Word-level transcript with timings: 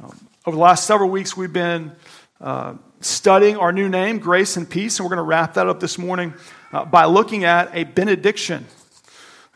Over 0.00 0.56
the 0.56 0.62
last 0.62 0.86
several 0.86 1.10
weeks, 1.10 1.36
we've 1.36 1.52
been 1.52 1.92
uh, 2.40 2.74
studying 3.00 3.56
our 3.56 3.72
new 3.72 3.88
name, 3.88 4.18
Grace 4.18 4.56
and 4.56 4.68
Peace, 4.68 4.98
and 4.98 5.04
we're 5.04 5.14
going 5.14 5.24
to 5.24 5.28
wrap 5.28 5.54
that 5.54 5.66
up 5.66 5.80
this 5.80 5.98
morning 5.98 6.34
uh, 6.72 6.84
by 6.84 7.06
looking 7.06 7.44
at 7.44 7.74
a 7.74 7.82
benediction. 7.82 8.64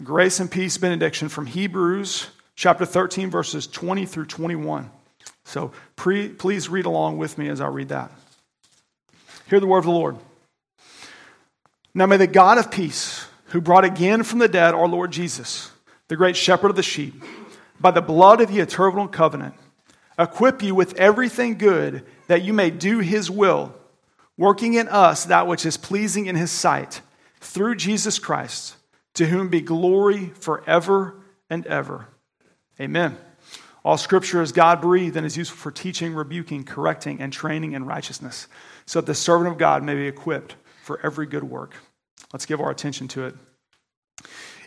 Grace 0.03 0.41
and 0.41 0.51
Peace 0.51 0.79
benediction 0.79 1.29
from 1.29 1.47
Hebrews 1.47 2.27
chapter 2.57 2.85
13, 2.85 3.31
verses 3.31 3.69
20 3.69 4.05
through 4.05 4.27
21. 4.27 4.91
So 5.45 5.71
pre- 5.95 6.29
please 6.29 6.69
read 6.69 6.87
along 6.87 7.19
with 7.19 7.39
me 7.39 7.49
as 7.49 7.61
I 7.61 7.69
read 7.69 7.91
that. 7.91 8.11
Hear 9.49 9.61
the 9.61 9.67
word 9.69 9.79
of 9.79 9.85
the 9.85 9.91
Lord. 9.93 10.17
Now 11.95 12.07
may 12.07 12.17
the 12.17 12.27
God 12.27 12.59
of 12.59 12.71
peace, 12.71 13.27
who 13.47 13.61
brought 13.61 13.85
again 13.85 14.25
from 14.25 14.41
the 14.41 14.49
dead 14.49 14.75
our 14.75 14.89
Lord 14.89 15.13
Jesus, 15.13 15.71
the 16.09 16.17
great 16.17 16.37
shepherd 16.37 16.71
of 16.71 16.77
the 16.77 16.83
sheep, 16.83 17.23
by 17.79 17.93
the 17.93 18.03
blood 18.03 18.41
of 18.41 18.49
the 18.49 18.59
eternal 18.59 19.07
covenant, 19.07 19.55
equip 20.19 20.63
you 20.63 20.75
with 20.75 20.95
everything 20.99 21.59
good 21.59 22.05
that 22.27 22.43
you 22.43 22.53
may 22.53 22.71
do 22.71 22.99
his 23.01 23.31
will, 23.31 23.75
working 24.37 24.75
in 24.75 24.89
us 24.89 25.25
that 25.25 25.47
which 25.47 25.67
is 25.67 25.77
pleasing 25.77 26.27
in 26.27 26.37
his 26.37 26.51
sight, 26.51 27.01
through 27.41 27.75
Jesus 27.75 28.19
Christ, 28.19 28.77
to 29.15 29.27
whom 29.27 29.49
be 29.49 29.61
glory 29.61 30.29
forever 30.29 31.17
and 31.51 31.67
ever. 31.67 32.09
Amen. 32.81 33.19
All 33.85 33.99
scripture 33.99 34.41
is 34.43 34.53
God 34.53 34.81
breathed 34.81 35.17
and 35.17 35.27
is 35.27 35.37
useful 35.37 35.59
for 35.59 35.71
teaching, 35.73 36.15
rebuking, 36.15 36.65
correcting, 36.65 37.21
and 37.21 37.33
training 37.33 37.73
in 37.73 37.85
righteousness, 37.85 38.47
so 38.87 39.01
that 39.01 39.07
the 39.07 39.15
servant 39.15 39.51
of 39.51 39.59
God 39.59 39.83
may 39.83 39.95
be 39.95 40.07
equipped 40.07 40.55
for 40.85 41.01
every 41.05 41.27
good 41.27 41.45
work. 41.45 41.75
Let's 42.33 42.47
give 42.47 42.61
our 42.61 42.71
attention 42.71 43.09
to 43.09 43.27
it. 43.27 43.35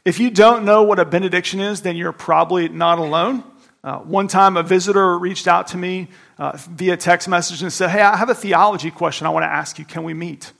If 0.03 0.19
you 0.19 0.29
don't 0.29 0.65
know 0.65 0.83
what 0.83 0.99
a 0.99 1.05
benediction 1.05 1.59
is, 1.59 1.81
then 1.81 1.95
you're 1.95 2.11
probably 2.11 2.69
not 2.69 2.99
alone. 2.99 3.43
Uh, 3.85 3.99
one 3.99 4.27
time, 4.27 4.57
a 4.57 4.63
visitor 4.63 5.15
reached 5.19 5.47
out 5.47 5.67
to 5.67 5.77
me 5.77 6.07
uh, 6.39 6.57
via 6.71 6.97
text 6.97 7.27
message 7.27 7.61
and 7.61 7.71
said, 7.71 7.91
Hey, 7.91 8.01
I 8.01 8.17
have 8.17 8.29
a 8.31 8.35
theology 8.35 8.89
question 8.89 9.27
I 9.27 9.29
want 9.29 9.43
to 9.43 9.47
ask 9.47 9.77
you. 9.77 9.85
Can 9.85 10.03
we 10.03 10.15
meet? 10.15 10.53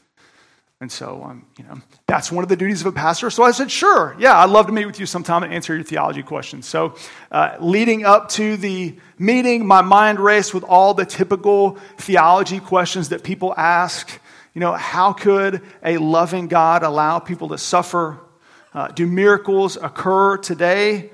And 0.80 0.92
so, 0.92 1.24
um, 1.24 1.48
you 1.58 1.64
know, 1.64 1.82
that's 2.06 2.32
one 2.32 2.44
of 2.44 2.50
the 2.50 2.56
duties 2.56 2.82
of 2.82 2.88
a 2.88 2.92
pastor. 2.92 3.32
So 3.32 3.42
I 3.42 3.50
said, 3.50 3.72
Sure, 3.72 4.16
yeah, 4.20 4.38
I'd 4.38 4.52
love 4.52 4.68
to 4.68 4.72
meet 4.72 4.86
with 4.86 5.00
you 5.00 5.08
sometime 5.08 5.42
and 5.42 5.52
answer 5.52 5.74
your 5.74 5.84
theology 5.84 6.22
questions. 6.22 6.68
So, 6.68 6.98
uh, 7.32 7.58
leading 7.60 8.06
up 8.06 8.30
to 8.30 8.58
the 8.58 8.96
meeting, 9.18 9.66
my 9.66 9.82
mind 9.82 10.20
raced 10.20 10.54
with 10.54 10.64
all 10.64 10.94
the 10.94 11.06
typical 11.06 11.80
theology 11.98 12.60
questions 12.60 13.10
that 13.10 13.24
people 13.24 13.56
ask. 13.58 14.22
You 14.54 14.62
know, 14.62 14.74
how 14.74 15.14
could 15.14 15.64
a 15.84 15.98
loving 15.98 16.48
God 16.48 16.84
allow 16.84 17.18
people 17.18 17.48
to 17.50 17.58
suffer? 17.58 18.20
Uh, 18.72 18.90
do 18.90 19.08
miracles 19.08 19.78
occur 19.78 20.38
today? 20.38 21.10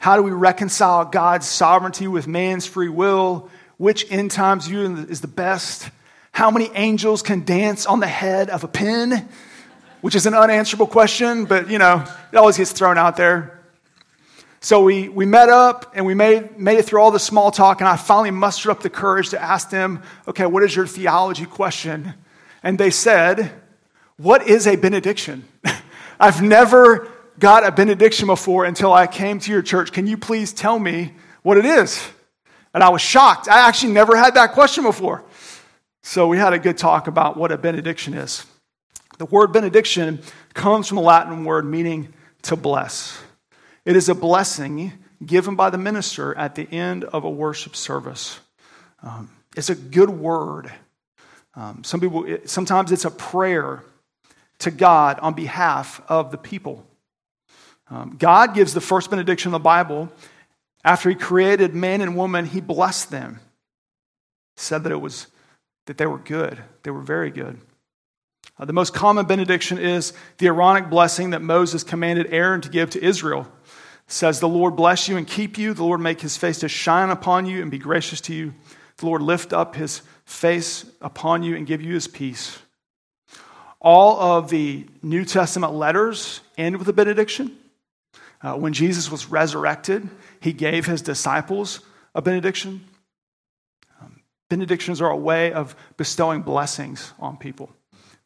How 0.00 0.16
do 0.16 0.22
we 0.22 0.30
reconcile 0.30 1.04
God's 1.04 1.46
sovereignty 1.46 2.08
with 2.08 2.26
man's 2.26 2.66
free 2.66 2.88
will? 2.88 3.50
Which 3.76 4.10
end 4.10 4.30
times 4.30 4.66
view 4.66 4.96
is 4.96 5.20
the 5.20 5.28
best? 5.28 5.90
How 6.32 6.50
many 6.50 6.70
angels 6.74 7.20
can 7.20 7.44
dance 7.44 7.84
on 7.84 8.00
the 8.00 8.06
head 8.06 8.48
of 8.48 8.64
a 8.64 8.68
pin? 8.68 9.28
Which 10.00 10.14
is 10.14 10.24
an 10.24 10.32
unanswerable 10.32 10.86
question, 10.86 11.44
but 11.44 11.68
you 11.68 11.76
know, 11.76 12.02
it 12.32 12.36
always 12.38 12.56
gets 12.56 12.72
thrown 12.72 12.96
out 12.96 13.18
there. 13.18 13.60
So 14.60 14.82
we, 14.82 15.10
we 15.10 15.26
met 15.26 15.50
up 15.50 15.92
and 15.94 16.06
we 16.06 16.14
made, 16.14 16.58
made 16.58 16.78
it 16.78 16.86
through 16.86 17.02
all 17.02 17.10
the 17.10 17.18
small 17.18 17.50
talk, 17.50 17.82
and 17.82 17.88
I 17.88 17.96
finally 17.96 18.30
mustered 18.30 18.70
up 18.70 18.82
the 18.82 18.88
courage 18.88 19.28
to 19.30 19.42
ask 19.42 19.68
them, 19.68 20.02
okay, 20.26 20.46
what 20.46 20.62
is 20.62 20.74
your 20.74 20.86
theology 20.86 21.44
question? 21.44 22.14
And 22.62 22.78
they 22.78 22.90
said, 22.90 23.52
What 24.16 24.48
is 24.48 24.66
a 24.66 24.76
benediction? 24.76 25.44
I've 26.20 26.40
never 26.40 27.06
got 27.40 27.66
a 27.66 27.72
benediction 27.72 28.26
before 28.26 28.64
until 28.64 28.92
I 28.92 29.06
came 29.06 29.40
to 29.40 29.50
your 29.50 29.62
church. 29.62 29.92
Can 29.92 30.06
you 30.06 30.16
please 30.16 30.52
tell 30.52 30.78
me 30.78 31.14
what 31.42 31.56
it 31.56 31.64
is? 31.64 32.06
And 32.72 32.84
I 32.84 32.90
was 32.90 33.00
shocked. 33.00 33.48
I 33.48 33.66
actually 33.66 33.92
never 33.92 34.14
had 34.14 34.34
that 34.34 34.52
question 34.52 34.84
before. 34.84 35.24
So 36.02 36.28
we 36.28 36.38
had 36.38 36.52
a 36.52 36.58
good 36.58 36.78
talk 36.78 37.08
about 37.08 37.36
what 37.36 37.50
a 37.50 37.58
benediction 37.58 38.14
is. 38.14 38.46
The 39.18 39.26
word 39.26 39.52
benediction 39.52 40.20
comes 40.54 40.88
from 40.88 40.96
the 40.96 41.02
Latin 41.02 41.44
word 41.44 41.64
meaning 41.64 42.12
to 42.42 42.56
bless. 42.56 43.20
It 43.84 43.96
is 43.96 44.08
a 44.08 44.14
blessing 44.14 44.92
given 45.24 45.56
by 45.56 45.70
the 45.70 45.78
minister 45.78 46.36
at 46.36 46.54
the 46.54 46.70
end 46.70 47.04
of 47.04 47.24
a 47.24 47.30
worship 47.30 47.74
service. 47.74 48.38
Um, 49.02 49.30
it's 49.56 49.70
a 49.70 49.74
good 49.74 50.10
word. 50.10 50.70
Um, 51.54 51.84
some 51.84 52.00
people, 52.00 52.38
sometimes 52.44 52.92
it's 52.92 53.04
a 53.04 53.10
prayer 53.10 53.82
to 54.60 54.70
God 54.70 55.18
on 55.20 55.34
behalf 55.34 56.00
of 56.08 56.30
the 56.30 56.38
people. 56.38 56.86
Um, 57.90 58.16
God 58.18 58.54
gives 58.54 58.72
the 58.72 58.80
first 58.80 59.10
benediction 59.10 59.48
in 59.48 59.52
the 59.52 59.58
Bible. 59.58 60.10
After 60.84 61.10
he 61.10 61.16
created 61.16 61.74
man 61.74 62.00
and 62.00 62.16
woman, 62.16 62.46
he 62.46 62.60
blessed 62.60 63.10
them. 63.10 63.40
Said 64.56 64.84
that 64.84 64.92
it 64.92 65.00
was 65.00 65.26
that 65.86 65.98
they 65.98 66.06
were 66.06 66.18
good. 66.18 66.58
They 66.82 66.90
were 66.90 67.00
very 67.00 67.30
good. 67.30 67.60
Uh, 68.58 68.64
the 68.64 68.72
most 68.72 68.94
common 68.94 69.26
benediction 69.26 69.78
is 69.78 70.12
the 70.38 70.46
Aaronic 70.46 70.88
blessing 70.88 71.30
that 71.30 71.42
Moses 71.42 71.82
commanded 71.82 72.28
Aaron 72.30 72.60
to 72.60 72.68
give 72.68 72.90
to 72.90 73.02
Israel. 73.02 73.40
It 74.06 74.12
says, 74.12 74.38
The 74.38 74.48
Lord 74.48 74.76
bless 74.76 75.08
you 75.08 75.16
and 75.16 75.26
keep 75.26 75.58
you. 75.58 75.74
The 75.74 75.84
Lord 75.84 76.00
make 76.00 76.20
his 76.20 76.36
face 76.36 76.60
to 76.60 76.68
shine 76.68 77.10
upon 77.10 77.46
you 77.46 77.62
and 77.62 77.70
be 77.70 77.78
gracious 77.78 78.20
to 78.22 78.34
you. 78.34 78.54
The 78.98 79.06
Lord 79.06 79.22
lift 79.22 79.52
up 79.52 79.74
his 79.74 80.02
face 80.24 80.84
upon 81.00 81.42
you 81.42 81.56
and 81.56 81.66
give 81.66 81.82
you 81.82 81.94
his 81.94 82.06
peace. 82.06 82.58
All 83.80 84.20
of 84.20 84.50
the 84.50 84.86
New 85.02 85.24
Testament 85.24 85.72
letters 85.72 86.40
end 86.58 86.76
with 86.76 86.88
a 86.88 86.92
benediction. 86.92 87.56
Uh, 88.42 88.56
when 88.56 88.72
Jesus 88.72 89.10
was 89.10 89.26
resurrected, 89.26 90.08
he 90.40 90.52
gave 90.52 90.86
his 90.86 91.02
disciples 91.02 91.80
a 92.14 92.22
benediction. 92.22 92.84
Um, 94.00 94.22
benedictions 94.48 95.00
are 95.00 95.10
a 95.10 95.16
way 95.16 95.52
of 95.52 95.76
bestowing 95.96 96.42
blessings 96.42 97.12
on 97.18 97.36
people. 97.36 97.70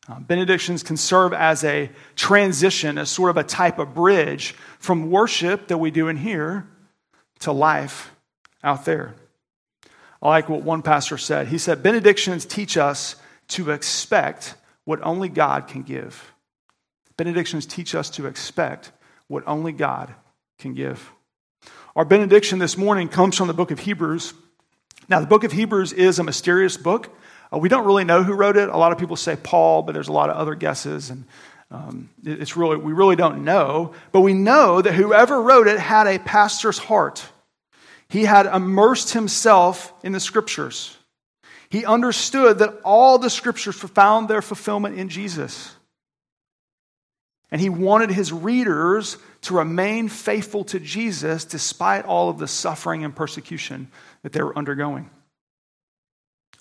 Um, 0.06 0.22
benedictions 0.22 0.82
can 0.82 0.96
serve 0.96 1.32
as 1.32 1.64
a 1.64 1.90
transition, 2.14 2.98
as 2.98 3.10
sort 3.10 3.30
of 3.30 3.38
a 3.38 3.44
type 3.44 3.78
of 3.78 3.94
bridge 3.94 4.54
from 4.78 5.10
worship 5.10 5.68
that 5.68 5.78
we 5.78 5.90
do 5.90 6.08
in 6.08 6.16
here 6.16 6.66
to 7.40 7.52
life 7.52 8.14
out 8.62 8.84
there. 8.84 9.14
I 10.22 10.28
like 10.28 10.48
what 10.48 10.62
one 10.62 10.82
pastor 10.82 11.18
said. 11.18 11.48
He 11.48 11.58
said, 11.58 11.82
Benedictions 11.82 12.44
teach 12.46 12.76
us 12.76 13.16
to 13.48 13.70
expect 13.70 14.54
what 14.84 15.02
only 15.02 15.28
God 15.28 15.68
can 15.68 15.82
give. 15.82 16.32
Benedictions 17.16 17.66
teach 17.66 17.94
us 17.94 18.10
to 18.10 18.26
expect 18.26 18.92
what 19.28 19.44
only 19.46 19.72
God 19.72 20.14
can 20.58 20.74
give. 20.74 21.12
Our 21.96 22.04
benediction 22.04 22.58
this 22.58 22.76
morning 22.76 23.08
comes 23.08 23.36
from 23.36 23.48
the 23.48 23.54
book 23.54 23.70
of 23.70 23.78
Hebrews. 23.78 24.34
Now, 25.08 25.20
the 25.20 25.26
book 25.26 25.44
of 25.44 25.52
Hebrews 25.52 25.92
is 25.92 26.18
a 26.18 26.24
mysterious 26.24 26.76
book. 26.76 27.14
Uh, 27.52 27.58
we 27.58 27.68
don't 27.68 27.86
really 27.86 28.04
know 28.04 28.22
who 28.22 28.32
wrote 28.32 28.56
it. 28.56 28.68
A 28.68 28.76
lot 28.76 28.92
of 28.92 28.98
people 28.98 29.16
say 29.16 29.36
Paul, 29.36 29.82
but 29.82 29.92
there's 29.92 30.08
a 30.08 30.12
lot 30.12 30.30
of 30.30 30.36
other 30.36 30.54
guesses, 30.54 31.10
and 31.10 31.24
um, 31.70 32.10
it's 32.24 32.56
really 32.56 32.76
we 32.76 32.92
really 32.92 33.16
don't 33.16 33.44
know. 33.44 33.94
But 34.12 34.22
we 34.22 34.34
know 34.34 34.80
that 34.80 34.94
whoever 34.94 35.40
wrote 35.40 35.66
it 35.66 35.78
had 35.78 36.06
a 36.06 36.18
pastor's 36.18 36.78
heart. 36.78 37.24
He 38.08 38.24
had 38.24 38.46
immersed 38.46 39.12
himself 39.12 39.92
in 40.02 40.12
the 40.12 40.20
scriptures. 40.20 40.96
He 41.68 41.84
understood 41.84 42.58
that 42.58 42.80
all 42.84 43.18
the 43.18 43.30
scriptures 43.30 43.76
found 43.76 44.28
their 44.28 44.42
fulfillment 44.42 44.98
in 44.98 45.08
Jesus. 45.08 45.74
And 47.54 47.60
he 47.60 47.68
wanted 47.68 48.10
his 48.10 48.32
readers 48.32 49.16
to 49.42 49.54
remain 49.54 50.08
faithful 50.08 50.64
to 50.64 50.80
Jesus 50.80 51.44
despite 51.44 52.04
all 52.04 52.28
of 52.28 52.36
the 52.36 52.48
suffering 52.48 53.04
and 53.04 53.14
persecution 53.14 53.86
that 54.24 54.32
they 54.32 54.42
were 54.42 54.58
undergoing. 54.58 55.08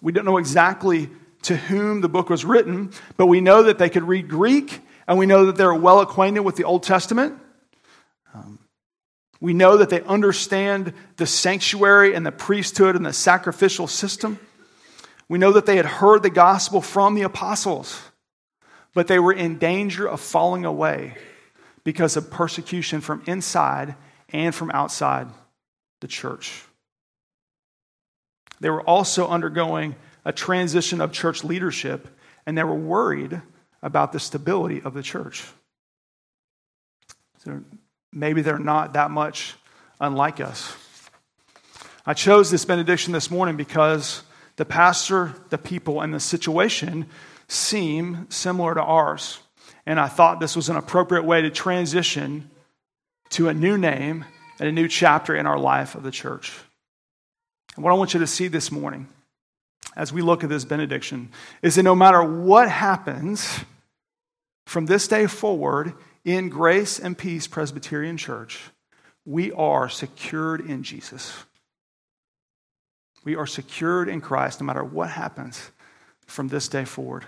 We 0.04 0.12
don't 0.12 0.24
know 0.24 0.38
exactly 0.38 1.09
to 1.44 1.58
whom 1.58 2.02
the 2.02 2.09
book 2.09 2.30
was 2.30 2.46
written, 2.46 2.92
but 3.18 3.26
we 3.26 3.42
know 3.42 3.64
that 3.64 3.80
they 3.80 3.90
could 3.90 4.04
read 4.04 4.30
Greek 4.30 4.81
and 5.08 5.18
we 5.18 5.26
know 5.26 5.48
that 5.48 5.56
they're 5.56 5.74
well 5.74 6.00
acquainted 6.00 6.42
with 6.42 6.58
the 6.58 6.64
Old 6.64 6.84
Testament. 6.84 7.40
Um, 8.36 8.60
we 9.42 9.56
know 9.56 9.78
that 9.78 9.90
they 9.90 10.02
understand 10.02 10.94
the 11.18 11.25
sanctuary 11.25 12.14
and 12.14 12.24
the 12.24 12.31
priesthood 12.31 12.96
and 12.96 13.04
the 13.04 13.13
sacrificial 13.13 13.88
system. 13.88 14.38
We 15.28 15.39
know 15.39 15.54
that 15.54 15.66
they 15.66 15.78
had 15.78 15.88
heard 15.88 16.22
the 16.22 16.30
gospel 16.30 16.81
from 16.81 17.16
the 17.16 17.24
apostles 17.24 18.00
but 18.94 19.07
they 19.07 19.19
were 19.19 19.34
in 19.34 19.57
danger 19.57 20.07
of 20.07 20.22
falling 20.22 20.66
away 20.66 21.16
because 21.84 22.16
of 22.16 22.31
persecution 22.31 23.01
from 23.01 23.24
inside 23.25 23.95
and 24.30 24.54
from 24.54 24.72
outside 24.72 25.28
the 26.01 26.07
church. 26.07 26.63
They 28.60 28.69
were 28.69 28.81
also 28.81 29.28
undergoing 29.28 29.95
a 30.25 30.31
transition 30.31 31.01
of 31.01 31.12
church 31.12 31.44
leadership, 31.44 32.07
and 32.45 32.57
they 32.57 32.63
were 32.63 32.75
worried 32.75 33.42
about 33.81 34.13
the 34.13 34.19
stability 34.19 34.81
of 34.81 34.94
the 34.94 35.04
church. 35.04 35.44
So 37.39 37.62
maybe 38.13 38.42
they're 38.42 38.57
not 38.57 38.94
that 38.94 39.12
much 39.12 39.56
unlike 40.00 40.39
us. 40.39 40.75
I 42.06 42.13
chose 42.13 42.51
this 42.51 42.66
benediction 42.66 43.12
this 43.12 43.30
morning 43.30 43.57
because 43.57 44.24
the 44.56 44.66
pastor, 44.66 45.34
the 45.50 45.57
people, 45.57 46.01
and 46.01 46.13
the 46.13 46.19
situation 46.19 47.07
seem 47.48 48.28
similar 48.30 48.74
to 48.74 48.81
ours. 48.81 49.40
And 49.86 50.00
I 50.00 50.07
thought 50.07 50.40
this 50.40 50.56
was 50.56 50.69
an 50.69 50.75
appropriate 50.75 51.24
way 51.24 51.42
to 51.42 51.50
transition 51.50 52.50
to 53.31 53.50
a 53.50 53.54
new 53.54 53.78
name 53.78 54.25
and 54.60 54.69
a 54.69 54.72
new 54.72 54.88
chapter 54.88 55.36
in 55.36 55.45
our 55.45 55.60
life 55.60 55.95
of 55.95 56.04
the 56.04 56.12
church. 56.12 56.54
And 57.75 57.84
what 57.84 57.92
I 57.92 57.95
want 57.95 58.13
you 58.13 58.19
to 58.19 58.28
see 58.28 58.48
this 58.48 58.72
morning 58.72 59.07
as 59.95 60.13
we 60.13 60.22
look 60.22 60.44
at 60.44 60.50
this 60.50 60.66
benediction 60.66 61.30
is 61.62 61.75
that 61.75 61.84
no 61.84 61.95
matter 61.95 62.24
what 62.24 62.69
happens 62.69 63.60
from 64.66 64.86
this 64.86 65.07
day 65.07 65.28
forward 65.28 65.94
in 66.24 66.50
Grace 66.50 67.00
and 67.00 67.18
Peace 67.18 67.48
Presbyterian 67.48 68.18
Church, 68.18 68.60
we 69.25 69.51
are 69.51 69.89
secured 69.89 70.62
in 70.62 70.84
Jesus. 70.84 71.34
We 73.24 73.36
are 73.36 73.48
secured 73.48 74.10
in 74.10 74.22
Christ 74.22 74.60
no 74.60 74.66
matter 74.66 74.84
what 74.84 75.10
happens 75.10 75.72
from 76.28 76.48
this 76.48 76.68
day 76.68 76.86
forward. 76.86 77.25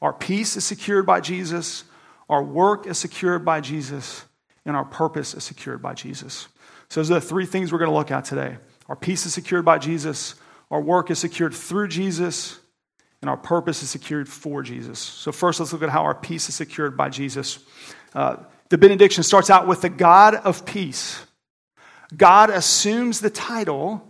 Our 0.00 0.12
peace 0.12 0.56
is 0.56 0.64
secured 0.64 1.06
by 1.06 1.20
Jesus, 1.20 1.84
our 2.28 2.42
work 2.42 2.86
is 2.86 2.98
secured 2.98 3.44
by 3.44 3.60
Jesus, 3.60 4.24
and 4.64 4.76
our 4.76 4.84
purpose 4.84 5.34
is 5.34 5.44
secured 5.44 5.80
by 5.80 5.94
Jesus. 5.94 6.48
So, 6.88 7.00
those 7.00 7.10
are 7.10 7.14
the 7.14 7.20
three 7.20 7.46
things 7.46 7.72
we're 7.72 7.78
going 7.78 7.90
to 7.90 7.96
look 7.96 8.10
at 8.10 8.24
today. 8.24 8.58
Our 8.88 8.96
peace 8.96 9.26
is 9.26 9.34
secured 9.34 9.64
by 9.64 9.78
Jesus, 9.78 10.34
our 10.70 10.80
work 10.80 11.10
is 11.10 11.18
secured 11.18 11.54
through 11.54 11.88
Jesus, 11.88 12.58
and 13.20 13.30
our 13.30 13.36
purpose 13.36 13.82
is 13.82 13.90
secured 13.90 14.28
for 14.28 14.62
Jesus. 14.62 14.98
So, 14.98 15.32
first, 15.32 15.60
let's 15.60 15.72
look 15.72 15.82
at 15.82 15.90
how 15.90 16.02
our 16.02 16.14
peace 16.14 16.48
is 16.48 16.54
secured 16.54 16.96
by 16.96 17.08
Jesus. 17.08 17.58
Uh, 18.14 18.36
the 18.68 18.78
benediction 18.78 19.22
starts 19.22 19.50
out 19.50 19.66
with 19.66 19.82
the 19.82 19.88
God 19.88 20.34
of 20.34 20.66
peace. 20.66 21.24
God 22.16 22.50
assumes 22.50 23.20
the 23.20 23.30
title 23.30 24.02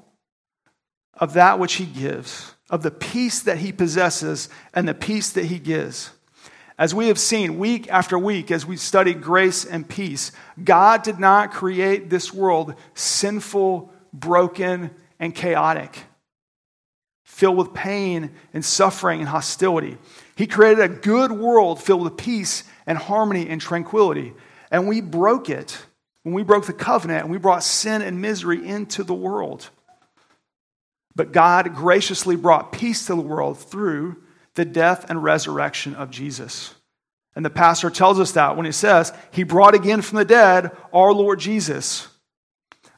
of 1.14 1.34
that 1.34 1.58
which 1.58 1.74
he 1.74 1.86
gives, 1.86 2.54
of 2.68 2.82
the 2.82 2.90
peace 2.90 3.40
that 3.42 3.58
he 3.58 3.72
possesses 3.72 4.48
and 4.74 4.88
the 4.88 4.94
peace 4.94 5.30
that 5.30 5.46
he 5.46 5.58
gives. 5.58 6.10
As 6.78 6.94
we 6.94 7.08
have 7.08 7.18
seen 7.18 7.58
week 7.58 7.88
after 7.88 8.18
week 8.18 8.50
as 8.50 8.66
we 8.66 8.76
study 8.76 9.14
grace 9.14 9.64
and 9.64 9.88
peace, 9.88 10.30
God 10.62 11.02
did 11.02 11.18
not 11.18 11.52
create 11.52 12.10
this 12.10 12.34
world 12.34 12.74
sinful, 12.94 13.92
broken, 14.12 14.90
and 15.18 15.34
chaotic, 15.34 16.04
filled 17.24 17.56
with 17.56 17.72
pain 17.72 18.32
and 18.52 18.62
suffering 18.62 19.20
and 19.20 19.28
hostility. 19.28 19.96
He 20.36 20.46
created 20.46 20.84
a 20.84 20.88
good 20.88 21.32
world 21.32 21.82
filled 21.82 22.02
with 22.02 22.18
peace 22.18 22.64
and 22.86 22.98
harmony 22.98 23.48
and 23.48 23.58
tranquility. 23.60 24.34
And 24.70 24.86
we 24.86 25.00
broke 25.00 25.48
it 25.48 25.78
when 26.24 26.34
we 26.34 26.42
broke 26.42 26.66
the 26.66 26.74
covenant 26.74 27.22
and 27.22 27.30
we 27.30 27.38
brought 27.38 27.62
sin 27.62 28.02
and 28.02 28.20
misery 28.20 28.66
into 28.66 29.02
the 29.02 29.14
world. 29.14 29.70
But 31.16 31.32
God 31.32 31.74
graciously 31.74 32.36
brought 32.36 32.72
peace 32.72 33.06
to 33.06 33.14
the 33.14 33.20
world 33.20 33.58
through 33.58 34.22
the 34.54 34.66
death 34.66 35.10
and 35.10 35.24
resurrection 35.24 35.94
of 35.94 36.10
Jesus. 36.10 36.74
And 37.34 37.44
the 37.44 37.50
pastor 37.50 37.90
tells 37.90 38.20
us 38.20 38.32
that 38.32 38.56
when 38.56 38.66
he 38.66 38.72
says, 38.72 39.12
He 39.32 39.42
brought 39.42 39.74
again 39.74 40.02
from 40.02 40.18
the 40.18 40.24
dead 40.24 40.70
our 40.92 41.12
Lord 41.12 41.40
Jesus. 41.40 42.08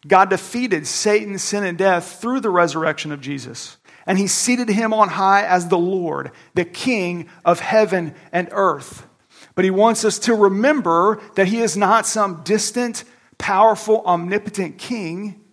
God 0.06 0.30
defeated 0.30 0.86
Satan, 0.86 1.38
sin, 1.38 1.64
and 1.64 1.78
death 1.78 2.20
through 2.20 2.40
the 2.40 2.50
resurrection 2.50 3.10
of 3.10 3.20
Jesus. 3.20 3.76
And 4.06 4.16
he 4.16 4.26
seated 4.26 4.68
him 4.68 4.94
on 4.94 5.08
high 5.08 5.44
as 5.44 5.68
the 5.68 5.78
Lord, 5.78 6.30
the 6.54 6.64
King 6.64 7.28
of 7.44 7.60
heaven 7.60 8.14
and 8.32 8.48
earth. 8.52 9.06
But 9.54 9.64
he 9.64 9.70
wants 9.70 10.04
us 10.04 10.20
to 10.20 10.34
remember 10.34 11.20
that 11.34 11.48
he 11.48 11.60
is 11.60 11.76
not 11.76 12.06
some 12.06 12.42
distant, 12.42 13.04
powerful, 13.38 14.02
omnipotent 14.06 14.78
king. 14.78 15.44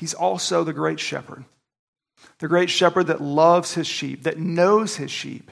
He's 0.00 0.14
also 0.14 0.64
the 0.64 0.72
great 0.72 0.98
shepherd. 0.98 1.44
The 2.38 2.48
great 2.48 2.70
shepherd 2.70 3.08
that 3.08 3.20
loves 3.20 3.74
his 3.74 3.86
sheep, 3.86 4.22
that 4.22 4.38
knows 4.38 4.96
his 4.96 5.10
sheep, 5.10 5.50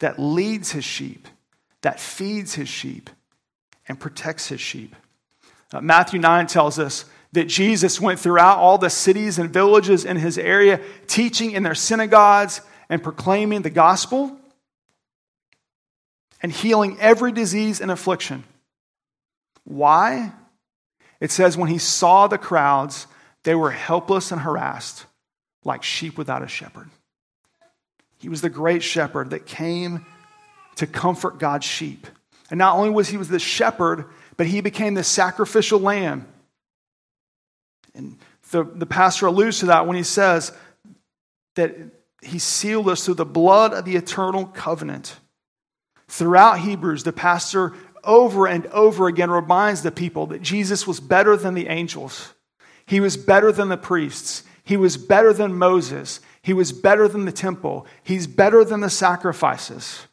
that 0.00 0.18
leads 0.18 0.72
his 0.72 0.84
sheep, 0.84 1.28
that 1.82 2.00
feeds 2.00 2.54
his 2.54 2.68
sheep, 2.68 3.08
and 3.86 4.00
protects 4.00 4.48
his 4.48 4.60
sheep. 4.60 4.96
Uh, 5.72 5.80
Matthew 5.80 6.18
9 6.18 6.48
tells 6.48 6.80
us 6.80 7.04
that 7.30 7.44
Jesus 7.44 8.00
went 8.00 8.18
throughout 8.18 8.58
all 8.58 8.76
the 8.76 8.90
cities 8.90 9.38
and 9.38 9.52
villages 9.52 10.04
in 10.04 10.16
his 10.16 10.36
area, 10.36 10.80
teaching 11.06 11.52
in 11.52 11.62
their 11.62 11.76
synagogues 11.76 12.62
and 12.88 13.00
proclaiming 13.00 13.62
the 13.62 13.70
gospel 13.70 14.36
and 16.42 16.50
healing 16.50 16.96
every 16.98 17.30
disease 17.30 17.80
and 17.80 17.92
affliction. 17.92 18.42
Why? 19.62 20.32
It 21.20 21.30
says, 21.30 21.56
when 21.56 21.70
he 21.70 21.78
saw 21.78 22.26
the 22.26 22.36
crowds, 22.36 23.06
they 23.46 23.54
were 23.54 23.70
helpless 23.70 24.32
and 24.32 24.40
harassed, 24.40 25.06
like 25.64 25.84
sheep 25.84 26.18
without 26.18 26.42
a 26.42 26.48
shepherd. 26.48 26.90
He 28.18 28.28
was 28.28 28.40
the 28.40 28.50
great 28.50 28.82
shepherd 28.82 29.30
that 29.30 29.46
came 29.46 30.04
to 30.74 30.86
comfort 30.88 31.38
God's 31.38 31.64
sheep. 31.64 32.08
And 32.50 32.58
not 32.58 32.76
only 32.76 32.90
was 32.90 33.08
he 33.08 33.16
was 33.16 33.28
the 33.28 33.38
shepherd, 33.38 34.06
but 34.36 34.48
he 34.48 34.62
became 34.62 34.94
the 34.94 35.04
sacrificial 35.04 35.78
lamb. 35.78 36.26
And 37.94 38.18
the, 38.50 38.64
the 38.64 38.84
pastor 38.84 39.26
alludes 39.26 39.60
to 39.60 39.66
that 39.66 39.86
when 39.86 39.96
he 39.96 40.02
says 40.02 40.50
that 41.54 41.76
he 42.22 42.40
sealed 42.40 42.88
us 42.88 43.04
through 43.04 43.14
the 43.14 43.24
blood 43.24 43.72
of 43.72 43.84
the 43.84 43.94
eternal 43.94 44.46
covenant. 44.46 45.20
Throughout 46.08 46.58
Hebrews, 46.58 47.04
the 47.04 47.12
pastor 47.12 47.74
over 48.02 48.48
and 48.48 48.66
over 48.66 49.06
again 49.06 49.30
reminds 49.30 49.82
the 49.82 49.92
people 49.92 50.26
that 50.26 50.42
Jesus 50.42 50.84
was 50.84 50.98
better 50.98 51.36
than 51.36 51.54
the 51.54 51.68
angels. 51.68 52.32
He 52.86 53.00
was 53.00 53.16
better 53.16 53.50
than 53.52 53.68
the 53.68 53.76
priests. 53.76 54.44
He 54.62 54.76
was 54.76 54.96
better 54.96 55.32
than 55.32 55.58
Moses. 55.58 56.20
He 56.42 56.52
was 56.52 56.72
better 56.72 57.08
than 57.08 57.24
the 57.24 57.32
temple. 57.32 57.86
He's 58.02 58.26
better 58.26 58.64
than 58.64 58.80
the 58.80 58.90
sacrifices. 58.90 60.06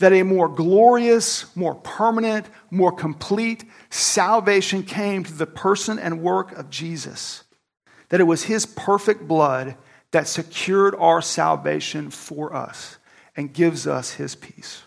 That 0.00 0.12
a 0.12 0.22
more 0.22 0.48
glorious, 0.48 1.54
more 1.56 1.74
permanent, 1.76 2.46
more 2.70 2.92
complete 2.92 3.64
salvation 3.90 4.82
came 4.82 5.24
to 5.24 5.32
the 5.32 5.46
person 5.46 5.98
and 5.98 6.22
work 6.22 6.52
of 6.52 6.70
Jesus. 6.70 7.44
That 8.08 8.20
it 8.20 8.24
was 8.24 8.44
his 8.44 8.66
perfect 8.66 9.26
blood 9.26 9.76
that 10.10 10.28
secured 10.28 10.94
our 10.96 11.22
salvation 11.22 12.10
for 12.10 12.54
us 12.54 12.98
and 13.36 13.52
gives 13.52 13.86
us 13.86 14.12
his 14.12 14.36
peace. 14.36 14.82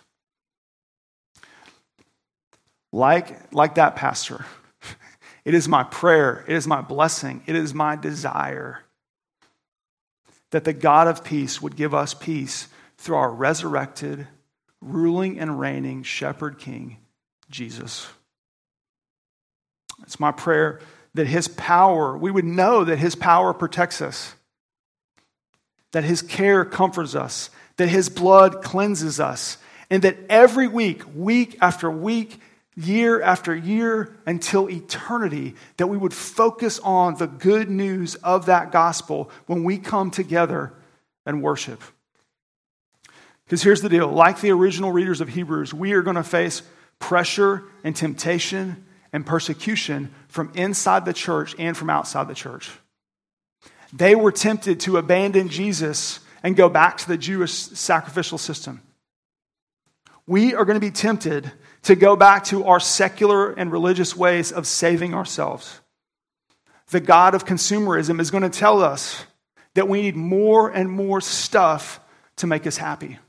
Like, 2.94 3.54
like 3.54 3.76
that 3.76 3.98
pastor, 3.98 4.46
it 5.48 5.54
is 5.54 5.70
my 5.70 5.84
prayer, 5.84 6.44
it 6.46 6.54
is 6.58 6.68
my 6.68 6.82
blessing, 6.82 7.42
it 7.46 7.56
is 7.56 7.74
my 7.74 7.96
desire 7.96 8.84
that 10.52 10.66
the 10.66 10.74
God 10.74 11.08
of 11.08 11.24
peace 11.24 11.62
would 11.62 11.78
give 11.78 11.94
us 11.94 12.14
peace 12.14 12.68
through 12.98 13.16
our 13.16 13.32
resurrected, 13.32 14.28
ruling 14.82 15.40
and 15.40 15.58
reigning 15.58 16.04
shepherd 16.04 16.60
king, 16.60 16.98
Jesus. 17.50 18.10
It's 20.04 20.20
my 20.20 20.34
prayer 20.34 20.82
that 21.14 21.28
his 21.28 21.48
power, 21.48 22.18
we 22.18 22.30
would 22.30 22.44
know 22.44 22.84
that 22.84 22.98
his 23.00 23.16
power 23.16 23.54
protects 23.54 24.02
us, 24.02 24.36
that 25.94 26.04
his 26.04 26.22
care 26.22 26.66
comforts 26.66 27.16
us, 27.16 27.52
that 27.78 27.88
his 27.88 28.10
blood 28.10 28.62
cleanses 28.64 29.22
us, 29.22 29.58
and 29.90 30.04
that 30.04 30.18
every 30.30 30.68
week, 30.68 31.04
week 31.16 31.58
after 31.62 31.90
week, 31.90 32.42
year 32.78 33.22
after 33.22 33.56
year 33.56 34.16
until 34.26 34.70
eternity, 34.70 35.56
that 35.78 35.88
we 35.88 35.98
would 35.98 36.14
focus 36.14 36.80
on 36.80 37.16
the 37.16 37.28
good 37.28 37.70
news 37.70 38.16
of 38.16 38.46
that 38.46 38.72
gospel 38.72 39.32
when 39.48 39.64
we 39.64 39.78
come 39.78 40.12
together 40.12 40.72
and 41.26 41.42
worship. 41.42 41.82
Because 43.46 43.64
here's 43.64 43.82
the 43.82 43.90
deal 43.90 44.08
like 44.08 44.40
the 44.40 44.52
original 44.52 44.92
readers 44.92 45.22
of 45.22 45.30
Hebrews, 45.30 45.74
we 45.74 45.94
are 45.94 46.04
going 46.04 46.16
to 46.16 46.24
face 46.24 46.62
pressure 47.00 47.64
and 47.84 47.96
temptation 47.96 48.86
and 49.12 49.26
persecution 49.26 50.14
from 50.28 50.52
inside 50.54 51.06
the 51.06 51.14
church 51.14 51.56
and 51.58 51.76
from 51.76 51.90
outside 51.90 52.28
the 52.28 52.36
church. 52.36 52.70
They 53.92 54.16
were 54.16 54.32
tempted 54.32 54.82
to 54.82 54.98
abandon 54.98 55.50
Jesus 55.50 56.20
and 56.44 56.56
go 56.56 56.70
back 56.70 56.98
to 56.98 57.08
the 57.08 57.18
Jewish 57.18 57.54
sacrificial 57.54 58.38
system. 58.38 58.82
We 60.28 60.54
are 60.54 60.66
going 60.66 60.76
to 60.76 60.86
be 60.86 60.92
tempted 60.92 61.52
to 61.88 61.96
go 61.96 62.18
back 62.18 62.44
to 62.44 62.66
our 62.66 62.82
secular 62.82 63.54
and 63.54 63.72
religious 63.72 64.14
ways 64.14 64.52
of 64.52 64.68
saving 64.68 65.14
ourselves. 65.14 65.80
The 66.90 67.00
God 67.00 67.34
of 67.34 67.46
consumerism 67.46 68.20
is 68.20 68.30
going 68.30 68.44
to 68.44 68.50
tell 68.50 68.84
us 68.84 69.24
that 69.74 69.88
we 69.88 70.02
need 70.02 70.18
more 70.18 70.70
and 70.70 70.92
more 70.92 71.22
stuff 71.22 72.02
to 72.38 72.48
make 72.48 72.68
us 72.68 72.76
happy. 72.76 73.20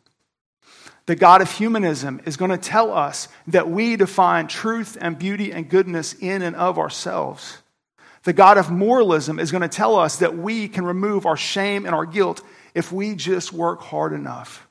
The 1.07 1.15
God 1.15 1.41
of 1.41 1.53
humanism 1.53 2.21
is 2.27 2.37
going 2.37 2.51
to 2.51 2.59
tell 2.59 2.93
us 2.93 3.29
that 3.47 3.71
we 3.71 3.95
define 3.95 4.49
truth 4.49 4.99
and 5.01 5.17
beauty 5.17 5.53
and 5.53 5.71
goodness 5.71 6.15
in 6.15 6.43
and 6.43 6.57
of 6.57 6.81
ourselves. 6.81 7.59
The 8.25 8.33
God 8.33 8.59
of 8.59 8.73
moralism 8.73 9.39
is 9.39 9.53
going 9.53 9.63
to 9.63 9.69
tell 9.69 9.95
us 9.95 10.17
that 10.17 10.37
we 10.37 10.67
can 10.67 10.85
remove 10.85 11.27
our 11.27 11.37
shame 11.37 11.87
and 11.87 11.95
our 11.95 12.07
guilt 12.07 12.43
if 12.75 12.91
we 12.91 13.15
just 13.15 13.53
work 13.53 13.83
hard 13.83 14.13
enough. 14.13 14.68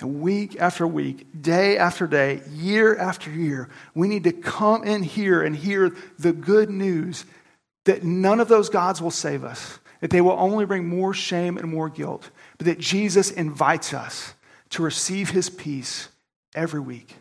And 0.00 0.20
week 0.20 0.56
after 0.60 0.86
week, 0.86 1.42
day 1.42 1.76
after 1.76 2.06
day, 2.06 2.42
year 2.50 2.96
after 2.96 3.30
year, 3.30 3.68
we 3.94 4.08
need 4.08 4.24
to 4.24 4.32
come 4.32 4.84
in 4.84 5.02
here 5.02 5.42
and 5.42 5.56
hear 5.56 5.94
the 6.18 6.32
good 6.32 6.70
news 6.70 7.24
that 7.84 8.04
none 8.04 8.38
of 8.38 8.48
those 8.48 8.68
gods 8.68 9.02
will 9.02 9.10
save 9.10 9.44
us, 9.44 9.78
that 10.00 10.10
they 10.10 10.20
will 10.20 10.32
only 10.38 10.64
bring 10.66 10.86
more 10.86 11.14
shame 11.14 11.56
and 11.56 11.68
more 11.68 11.88
guilt, 11.88 12.30
but 12.58 12.66
that 12.66 12.78
Jesus 12.78 13.30
invites 13.30 13.92
us 13.92 14.34
to 14.70 14.82
receive 14.82 15.30
his 15.30 15.50
peace 15.50 16.08
every 16.54 16.80
week, 16.80 17.16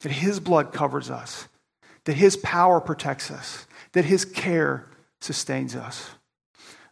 that 0.00 0.12
his 0.12 0.40
blood 0.40 0.72
covers 0.72 1.10
us, 1.10 1.46
that 2.06 2.16
His 2.16 2.36
power 2.38 2.80
protects 2.80 3.30
us, 3.30 3.66
that 3.92 4.06
His 4.06 4.24
care 4.24 4.86
sustains 5.20 5.76
us. 5.76 6.10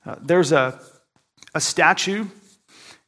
Uh, 0.05 0.17
there's 0.21 0.53
a, 0.53 0.79
a 1.55 1.61
statue 1.61 2.27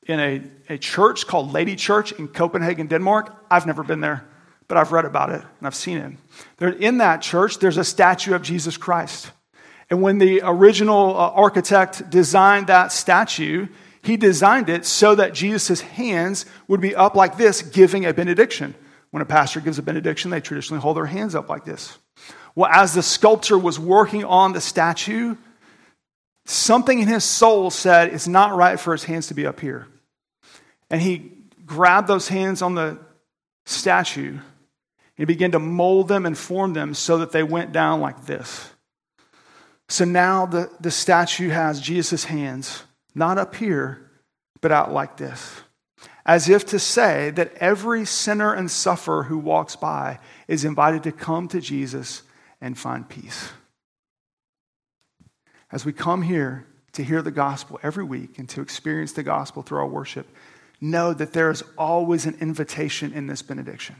in 0.06 0.20
a, 0.20 0.42
a 0.68 0.78
church 0.78 1.26
called 1.26 1.52
Lady 1.52 1.76
Church 1.76 2.12
in 2.12 2.28
Copenhagen, 2.28 2.86
Denmark. 2.86 3.34
I've 3.50 3.66
never 3.66 3.82
been 3.82 4.00
there, 4.00 4.25
but 4.68 4.78
I've 4.78 4.92
read 4.92 5.04
about 5.04 5.30
it 5.30 5.42
and 5.58 5.66
I've 5.66 5.75
seen 5.75 5.98
it. 5.98 6.12
There, 6.58 6.70
in 6.70 6.98
that 6.98 7.22
church, 7.22 7.58
there's 7.58 7.76
a 7.76 7.84
statue 7.84 8.34
of 8.34 8.42
Jesus 8.42 8.76
Christ. 8.76 9.30
And 9.90 10.02
when 10.02 10.18
the 10.18 10.40
original 10.42 11.16
uh, 11.16 11.30
architect 11.30 12.10
designed 12.10 12.68
that 12.68 12.92
statue, 12.92 13.68
he 14.02 14.16
designed 14.16 14.68
it 14.68 14.84
so 14.84 15.14
that 15.14 15.34
Jesus' 15.34 15.80
hands 15.80 16.46
would 16.68 16.80
be 16.80 16.94
up 16.94 17.14
like 17.14 17.36
this, 17.36 17.62
giving 17.62 18.06
a 18.06 18.14
benediction. 18.14 18.75
When 19.10 19.22
a 19.22 19.26
pastor 19.26 19.60
gives 19.60 19.78
a 19.78 19.82
benediction, 19.82 20.30
they 20.30 20.40
traditionally 20.40 20.80
hold 20.80 20.96
their 20.96 21.06
hands 21.06 21.34
up 21.34 21.48
like 21.48 21.64
this. 21.64 21.98
Well, 22.54 22.70
as 22.72 22.94
the 22.94 23.02
sculptor 23.02 23.58
was 23.58 23.78
working 23.78 24.25
on 24.25 24.52
the 24.52 24.60
statue, 24.60 25.36
something 26.44 27.00
in 27.00 27.08
his 27.08 27.25
soul 27.25 27.70
said 27.70 28.12
it's 28.12 28.28
not 28.28 28.56
right 28.56 28.78
for 28.78 28.92
his 28.92 29.04
hands 29.04 29.28
to 29.28 29.34
be 29.34 29.46
up 29.46 29.60
here. 29.60 29.86
And 30.90 31.00
he 31.00 31.33
grabbed 31.64 32.09
those 32.09 32.28
hands 32.28 32.62
on 32.62 32.75
the 32.75 32.99
statue 33.64 34.38
and 35.19 35.26
began 35.26 35.52
to 35.52 35.59
mold 35.59 36.09
them 36.09 36.26
and 36.26 36.37
form 36.37 36.75
them 36.75 36.95
so 36.95 37.19
that 37.19 37.33
they 37.33 37.43
went 37.43 37.73
down 37.73 38.00
like 38.00 38.26
this. 38.26 38.71
So 39.88 40.05
now 40.05 40.47
the, 40.47 40.71
the 40.81 40.90
statue 40.90 41.49
has 41.49 41.81
Jesus' 41.81 42.25
hands, 42.25 42.83
not 43.14 43.38
up 43.38 43.55
here, 43.55 44.11
but 44.61 44.73
out 44.73 44.93
like 44.93 45.16
this. 45.16 45.61
As 46.25 46.49
if 46.49 46.66
to 46.66 46.78
say 46.78 47.31
that 47.31 47.55
every 47.55 48.05
sinner 48.05 48.52
and 48.52 48.71
sufferer 48.71 49.25
who 49.25 49.38
walks 49.38 49.76
by 49.76 50.19
is 50.49 50.64
invited 50.64 51.05
to 51.05 51.12
come 51.12 51.47
to 51.49 51.61
Jesus 51.61 52.23
and 52.61 52.76
find 52.76 53.09
peace. 53.09 53.50
As 55.71 55.85
we 55.85 55.93
come 55.93 56.23
here 56.23 56.66
to 56.93 57.05
hear 57.05 57.23
the 57.23 57.31
gospel 57.31 57.78
every 57.83 58.05
week 58.05 58.38
and 58.38 58.49
to 58.49 58.61
experience 58.61 59.12
the 59.12 59.23
gospel 59.23 59.62
through 59.62 59.78
our 59.78 59.87
worship, 59.87 60.26
know 60.80 61.12
that 61.12 61.33
there 61.33 61.50
is 61.50 61.62
always 61.78 62.26
an 62.26 62.37
invitation 62.40 63.12
in 63.12 63.26
this 63.26 63.42
benediction. 63.42 63.97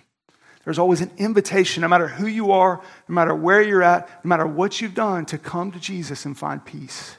There's 0.64 0.78
always 0.78 1.00
an 1.00 1.12
invitation, 1.16 1.83
no 1.83 1.88
matter 1.88 2.09
who 2.09 2.26
you 2.26 2.50
are, 2.50 2.83
no 3.09 3.14
matter 3.14 3.35
where 3.35 3.62
you're 3.62 3.85
at, 3.85 4.25
no 4.25 4.28
matter 4.28 4.47
what 4.47 4.80
you've 4.80 4.95
done, 4.95 5.25
to 5.26 5.38
come 5.38 5.71
to 5.73 5.78
Jesus 5.78 6.25
and 6.25 6.37
find 6.37 6.64
peace. 6.64 7.16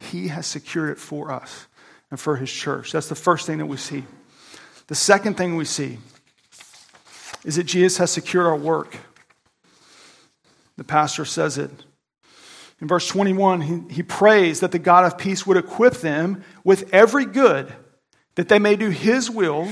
He 0.00 0.28
has 0.28 0.46
secured 0.46 0.90
it 0.90 0.98
for 0.98 1.30
us 1.30 1.68
and 2.10 2.18
for 2.18 2.36
his 2.36 2.50
church. 2.50 2.90
That's 2.90 3.08
the 3.08 3.14
first 3.14 3.46
thing 3.46 3.58
that 3.58 3.66
we 3.66 3.76
see. 3.76 4.04
The 4.88 4.96
second 4.96 5.36
thing 5.36 5.54
we 5.54 5.66
see 5.66 5.98
is 7.44 7.56
that 7.56 7.64
Jesus 7.64 7.98
has 7.98 8.10
secured 8.10 8.46
our 8.46 8.56
work. 8.56 8.96
The 10.76 10.84
pastor 10.84 11.24
says 11.24 11.58
it. 11.58 11.70
In 12.80 12.88
verse 12.88 13.06
21, 13.06 13.60
he, 13.60 13.94
he 13.94 14.02
prays 14.02 14.60
that 14.60 14.72
the 14.72 14.78
God 14.78 15.04
of 15.04 15.18
peace 15.18 15.46
would 15.46 15.58
equip 15.58 15.94
them 15.94 16.42
with 16.64 16.92
every 16.92 17.26
good, 17.26 17.72
that 18.40 18.48
they 18.48 18.58
may 18.58 18.74
do 18.74 18.88
his 18.88 19.30
will 19.30 19.70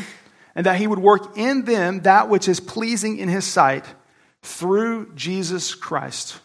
and 0.54 0.66
that 0.66 0.76
he 0.76 0.87
would 0.87 0.98
work 0.98 1.38
in 1.38 1.64
them 1.64 2.00
that 2.00 2.28
which 2.28 2.48
is 2.48 2.60
pleasing 2.60 3.16
in 3.16 3.26
his 3.26 3.46
sight 3.46 3.87
through 4.42 5.10
Jesus 5.14 5.75
Christ. 5.75 6.38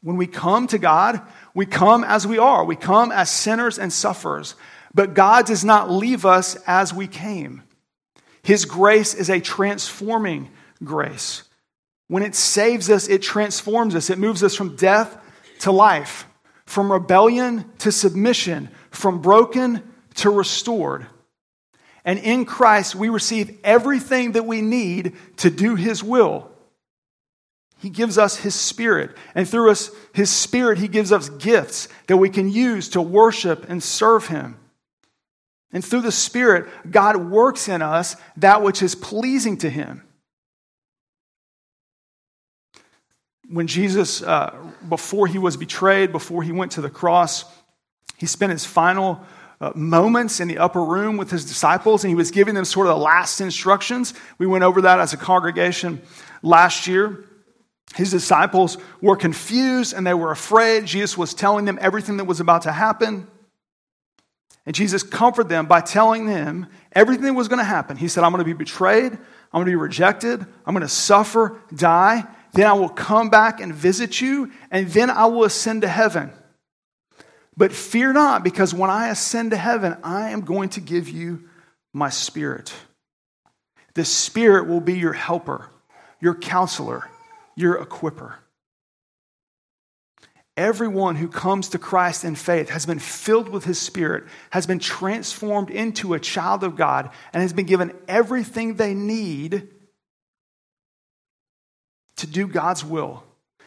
When 0.00 0.16
we 0.16 0.28
come 0.28 0.68
to 0.68 0.78
God, 0.78 1.20
we 1.54 1.66
come 1.66 2.04
as 2.04 2.24
we 2.24 2.38
are. 2.38 2.64
We 2.64 2.76
come 2.76 3.10
as 3.10 3.32
sinners 3.32 3.80
and 3.80 3.92
sufferers. 3.92 4.54
But 4.94 5.14
God 5.14 5.46
does 5.46 5.64
not 5.64 5.90
leave 5.90 6.24
us 6.24 6.54
as 6.68 6.94
we 6.94 7.08
came. 7.08 7.64
His 8.44 8.64
grace 8.64 9.12
is 9.12 9.28
a 9.28 9.40
transforming 9.40 10.48
grace. 10.84 11.42
When 12.06 12.22
it 12.22 12.36
saves 12.36 12.88
us, 12.90 13.08
it 13.08 13.22
transforms 13.22 13.96
us. 13.96 14.08
It 14.08 14.20
moves 14.20 14.44
us 14.44 14.54
from 14.54 14.76
death 14.76 15.20
to 15.62 15.72
life, 15.72 16.28
from 16.64 16.92
rebellion 16.92 17.68
to 17.78 17.90
submission, 17.90 18.68
from 18.92 19.20
broken 19.20 19.82
to 20.18 20.30
restored. 20.30 21.06
And 22.04 22.18
in 22.18 22.44
Christ, 22.44 22.94
we 22.94 23.08
receive 23.08 23.58
everything 23.64 24.32
that 24.32 24.46
we 24.46 24.62
need 24.62 25.14
to 25.38 25.50
do 25.50 25.74
His 25.74 26.02
will. 26.02 26.50
He 27.78 27.90
gives 27.90 28.18
us 28.18 28.36
His 28.36 28.54
Spirit. 28.54 29.16
And 29.34 29.48
through 29.48 29.70
us, 29.70 29.90
His 30.12 30.30
Spirit, 30.30 30.78
He 30.78 30.88
gives 30.88 31.12
us 31.12 31.28
gifts 31.28 31.88
that 32.06 32.16
we 32.16 32.30
can 32.30 32.48
use 32.48 32.88
to 32.90 33.02
worship 33.02 33.66
and 33.68 33.82
serve 33.82 34.28
Him. 34.28 34.56
And 35.72 35.84
through 35.84 36.00
the 36.00 36.12
Spirit, 36.12 36.66
God 36.90 37.16
works 37.16 37.68
in 37.68 37.82
us 37.82 38.16
that 38.38 38.62
which 38.62 38.82
is 38.82 38.94
pleasing 38.94 39.58
to 39.58 39.70
Him. 39.70 40.02
When 43.50 43.66
Jesus, 43.66 44.22
uh, 44.22 44.56
before 44.88 45.26
He 45.26 45.38
was 45.38 45.56
betrayed, 45.56 46.10
before 46.10 46.42
He 46.42 46.52
went 46.52 46.72
to 46.72 46.80
the 46.80 46.90
cross, 46.90 47.44
He 48.16 48.26
spent 48.26 48.50
His 48.50 48.64
final 48.64 49.24
uh, 49.60 49.72
moments 49.74 50.40
in 50.40 50.48
the 50.48 50.58
upper 50.58 50.82
room 50.82 51.16
with 51.16 51.30
his 51.30 51.44
disciples, 51.44 52.04
and 52.04 52.10
he 52.10 52.14
was 52.14 52.30
giving 52.30 52.54
them 52.54 52.64
sort 52.64 52.86
of 52.86 52.96
the 52.96 53.02
last 53.02 53.40
instructions. 53.40 54.14
We 54.38 54.46
went 54.46 54.64
over 54.64 54.82
that 54.82 55.00
as 55.00 55.12
a 55.12 55.16
congregation 55.16 56.00
last 56.42 56.86
year. 56.86 57.24
His 57.94 58.10
disciples 58.10 58.78
were 59.00 59.16
confused 59.16 59.94
and 59.94 60.06
they 60.06 60.14
were 60.14 60.30
afraid. 60.30 60.86
Jesus 60.86 61.16
was 61.16 61.34
telling 61.34 61.64
them 61.64 61.78
everything 61.80 62.18
that 62.18 62.24
was 62.24 62.40
about 62.40 62.62
to 62.62 62.72
happen. 62.72 63.26
And 64.66 64.74
Jesus 64.74 65.02
comforted 65.02 65.48
them 65.48 65.66
by 65.66 65.80
telling 65.80 66.26
them 66.26 66.66
everything 66.92 67.24
that 67.24 67.32
was 67.32 67.48
going 67.48 67.58
to 67.58 67.64
happen. 67.64 67.96
He 67.96 68.06
said, 68.06 68.24
I'm 68.24 68.32
going 68.32 68.40
to 68.40 68.44
be 68.44 68.52
betrayed. 68.52 69.12
I'm 69.12 69.18
going 69.52 69.64
to 69.64 69.70
be 69.70 69.76
rejected. 69.76 70.40
I'm 70.66 70.74
going 70.74 70.82
to 70.82 70.88
suffer, 70.88 71.58
die. 71.74 72.24
Then 72.52 72.66
I 72.66 72.74
will 72.74 72.90
come 72.90 73.30
back 73.30 73.60
and 73.60 73.74
visit 73.74 74.20
you. 74.20 74.52
And 74.70 74.88
then 74.88 75.08
I 75.08 75.24
will 75.24 75.44
ascend 75.44 75.82
to 75.82 75.88
heaven. 75.88 76.30
But 77.58 77.72
fear 77.72 78.12
not, 78.12 78.44
because 78.44 78.72
when 78.72 78.88
I 78.88 79.08
ascend 79.08 79.50
to 79.50 79.56
heaven, 79.56 79.96
I 80.04 80.30
am 80.30 80.42
going 80.42 80.68
to 80.70 80.80
give 80.80 81.08
you 81.08 81.48
my 81.92 82.08
spirit. 82.08 82.72
The 83.94 84.04
spirit 84.04 84.68
will 84.68 84.80
be 84.80 84.96
your 84.96 85.12
helper, 85.12 85.68
your 86.20 86.36
counselor, 86.36 87.10
your 87.56 87.84
equiper. 87.84 88.34
Everyone 90.56 91.16
who 91.16 91.26
comes 91.26 91.70
to 91.70 91.78
Christ 91.78 92.22
in 92.22 92.36
faith 92.36 92.70
has 92.70 92.86
been 92.86 93.00
filled 93.00 93.48
with 93.48 93.64
his 93.64 93.80
spirit, 93.80 94.26
has 94.50 94.68
been 94.68 94.78
transformed 94.78 95.70
into 95.70 96.14
a 96.14 96.20
child 96.20 96.62
of 96.62 96.76
God, 96.76 97.10
and 97.32 97.42
has 97.42 97.52
been 97.52 97.66
given 97.66 97.92
everything 98.06 98.74
they 98.74 98.94
need 98.94 99.68
to 102.18 102.26
do 102.28 102.46
God's 102.46 102.84
will 102.84 103.24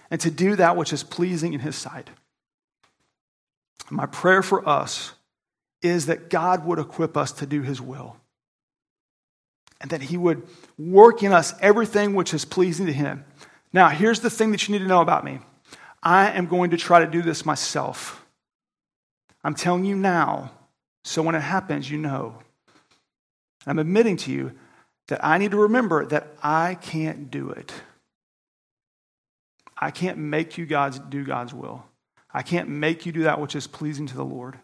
and 0.09 0.21
to 0.21 0.31
do 0.31 0.55
that 0.55 0.77
which 0.77 0.93
is 0.93 1.03
pleasing 1.03 1.51
in 1.51 1.59
his 1.59 1.75
sight. 1.75 2.09
My 3.91 4.05
prayer 4.05 4.41
for 4.41 4.67
us 4.67 5.13
is 5.81 6.05
that 6.05 6.29
God 6.29 6.65
would 6.65 6.79
equip 6.79 7.17
us 7.17 7.31
to 7.33 7.45
do 7.45 7.61
his 7.61 7.81
will. 7.81 8.15
And 9.81 9.91
that 9.91 10.01
he 10.03 10.15
would 10.15 10.47
work 10.77 11.23
in 11.23 11.33
us 11.33 11.53
everything 11.59 12.13
which 12.13 12.33
is 12.33 12.45
pleasing 12.45 12.85
to 12.85 12.93
him. 12.93 13.25
Now, 13.73 13.89
here's 13.89 14.19
the 14.19 14.29
thing 14.29 14.51
that 14.51 14.67
you 14.67 14.73
need 14.73 14.83
to 14.83 14.87
know 14.87 15.01
about 15.01 15.25
me 15.25 15.39
I 16.01 16.31
am 16.31 16.47
going 16.47 16.71
to 16.71 16.77
try 16.77 16.99
to 17.03 17.11
do 17.11 17.21
this 17.21 17.45
myself. 17.45 18.25
I'm 19.43 19.55
telling 19.55 19.85
you 19.85 19.95
now, 19.95 20.51
so 21.03 21.21
when 21.21 21.35
it 21.35 21.41
happens, 21.41 21.89
you 21.89 21.97
know. 21.97 22.37
I'm 23.65 23.79
admitting 23.79 24.17
to 24.17 24.31
you 24.31 24.53
that 25.07 25.23
I 25.23 25.37
need 25.37 25.51
to 25.51 25.57
remember 25.57 26.05
that 26.05 26.27
I 26.41 26.75
can't 26.75 27.29
do 27.29 27.49
it. 27.49 27.73
I 29.77 29.91
can't 29.91 30.17
make 30.17 30.57
you 30.57 30.65
God's 30.65 30.99
do 30.99 31.25
God's 31.25 31.53
will. 31.53 31.83
I 32.33 32.41
can't 32.43 32.69
make 32.69 33.05
you 33.05 33.11
do 33.11 33.23
that 33.23 33.41
which 33.41 33.55
is 33.55 33.67
pleasing 33.67 34.07
to 34.07 34.15
the 34.15 34.25
Lord. 34.25 34.57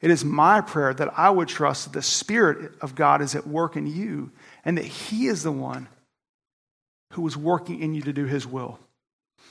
It 0.00 0.10
is 0.10 0.24
my 0.24 0.60
prayer 0.60 0.94
that 0.94 1.18
I 1.18 1.30
would 1.30 1.48
trust 1.48 1.84
that 1.84 1.92
the 1.92 2.02
Spirit 2.02 2.72
of 2.80 2.94
God 2.94 3.22
is 3.22 3.34
at 3.34 3.46
work 3.46 3.76
in 3.76 3.86
you 3.86 4.30
and 4.64 4.76
that 4.78 4.84
He 4.84 5.26
is 5.26 5.42
the 5.42 5.52
one 5.52 5.88
who 7.12 7.26
is 7.26 7.36
working 7.36 7.80
in 7.80 7.94
you 7.94 8.02
to 8.02 8.12
do 8.12 8.24
His 8.26 8.46
will. 8.46 8.78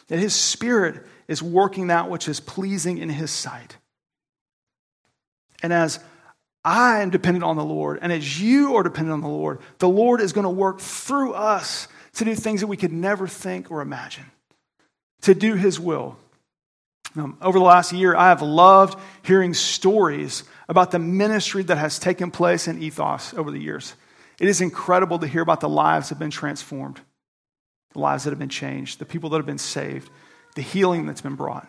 That 0.08 0.20
His 0.20 0.34
Spirit 0.34 1.06
is 1.28 1.42
working 1.42 1.88
that 1.88 2.10
which 2.10 2.28
is 2.28 2.40
pleasing 2.40 2.98
in 2.98 3.10
His 3.10 3.32
sight. 3.32 3.78
And 5.64 5.74
as 5.74 6.00
I 6.64 7.02
am 7.02 7.10
dependent 7.10 7.44
on 7.44 7.58
the 7.58 7.64
Lord, 7.64 8.00
and 8.02 8.12
as 8.12 8.42
you 8.42 8.76
are 8.76 8.84
dependent 8.84 9.14
on 9.14 9.22
the 9.22 9.28
Lord, 9.28 9.60
the 9.80 9.90
Lord 9.90 10.22
is 10.22 10.34
going 10.34 10.46
to 10.46 10.50
work 10.50 10.80
through 10.80 11.34
us 11.34 11.88
to 12.14 12.26
do 12.26 12.36
things 12.36 12.62
that 12.62 12.68
we 12.68 12.78
could 12.78 12.94
never 12.94 13.28
think 13.28 13.72
or 13.72 13.82
imagine, 13.82 14.26
to 15.22 15.36
do 15.36 15.56
His 15.56 15.80
will. 15.80 16.18
Um, 17.18 17.38
over 17.42 17.58
the 17.58 17.66
last 17.66 17.94
year, 17.94 18.16
I 18.16 18.30
have 18.30 18.42
loved 18.42 19.00
hearing 19.24 19.54
stories 19.54 20.44
about 20.68 20.92
the 20.92 21.00
ministry 21.00 21.64
that 21.64 21.78
has 21.78 22.00
taken 22.00 22.32
place 22.32 22.68
in 22.68 22.82
Ethos 22.82 23.34
over 23.34 23.52
the 23.52 23.60
years. 23.60 23.96
It 24.40 24.48
is 24.48 24.60
incredible 24.62 25.20
to 25.20 25.28
hear 25.28 25.42
about 25.42 25.62
the 25.62 25.70
lives 25.70 26.10
that 26.10 26.16
have 26.16 26.20
been 26.20 26.32
transformed, 26.32 27.00
the 27.94 28.00
lives 28.00 28.26
that 28.26 28.32
have 28.32 28.40
been 28.40 28.50
changed, 28.50 29.00
the 29.00 29.06
people 29.06 29.30
that 29.30 29.38
have 29.38 29.46
been 29.46 29.58
saved, 29.58 30.10
the 30.56 30.62
healing 30.62 31.06
that's 31.06 31.22
been 31.22 31.36
brought, 31.36 31.68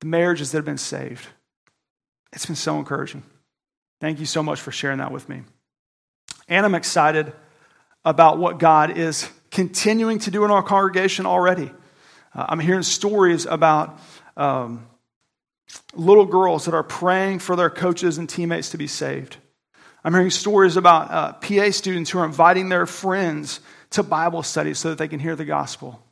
the 0.00 0.06
marriages 0.06 0.52
that 0.52 0.58
have 0.58 0.64
been 0.64 0.76
saved. 0.76 1.26
It's 2.32 2.46
been 2.46 2.56
so 2.56 2.78
encouraging. 2.78 3.22
Thank 4.00 4.20
you 4.20 4.26
so 4.26 4.42
much 4.42 4.60
for 4.60 4.72
sharing 4.72 4.98
that 4.98 5.12
with 5.12 5.28
me. 5.28 5.42
And 6.48 6.66
I'm 6.66 6.74
excited 6.74 7.32
about 8.04 8.38
what 8.38 8.58
God 8.58 8.98
is 8.98 9.30
continuing 9.50 10.18
to 10.18 10.30
do 10.30 10.44
in 10.44 10.50
our 10.50 10.62
congregation 10.62 11.24
already. 11.24 11.70
Uh, 12.34 12.46
I'm 12.48 12.58
hearing 12.58 12.82
stories 12.82 13.46
about 13.46 13.98
um, 14.36 14.86
little 15.94 16.26
girls 16.26 16.64
that 16.64 16.74
are 16.74 16.82
praying 16.82 17.38
for 17.38 17.56
their 17.56 17.70
coaches 17.70 18.18
and 18.18 18.28
teammates 18.28 18.70
to 18.70 18.78
be 18.78 18.86
saved. 18.86 19.36
I'm 20.02 20.12
hearing 20.12 20.30
stories 20.30 20.76
about 20.76 21.10
uh, 21.10 21.32
PA 21.34 21.70
students 21.70 22.10
who 22.10 22.18
are 22.18 22.24
inviting 22.24 22.68
their 22.68 22.86
friends 22.86 23.60
to 23.90 24.02
Bible 24.02 24.42
studies 24.42 24.78
so 24.78 24.90
that 24.90 24.98
they 24.98 25.08
can 25.08 25.20
hear 25.20 25.36
the 25.36 25.44
gospel. 25.44 26.02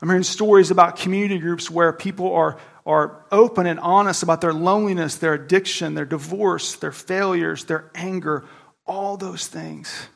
I'm 0.00 0.08
hearing 0.08 0.22
stories 0.22 0.70
about 0.70 0.96
community 0.96 1.38
groups 1.38 1.70
where 1.70 1.92
people 1.92 2.32
are, 2.32 2.58
are 2.84 3.24
open 3.32 3.66
and 3.66 3.80
honest 3.80 4.22
about 4.22 4.40
their 4.40 4.52
loneliness, 4.52 5.16
their 5.16 5.34
addiction, 5.34 5.94
their 5.94 6.04
divorce, 6.04 6.76
their 6.76 6.92
failures, 6.92 7.64
their 7.64 7.90
anger, 7.94 8.44
all 8.86 9.16
those 9.16 9.46
things. 9.46 10.08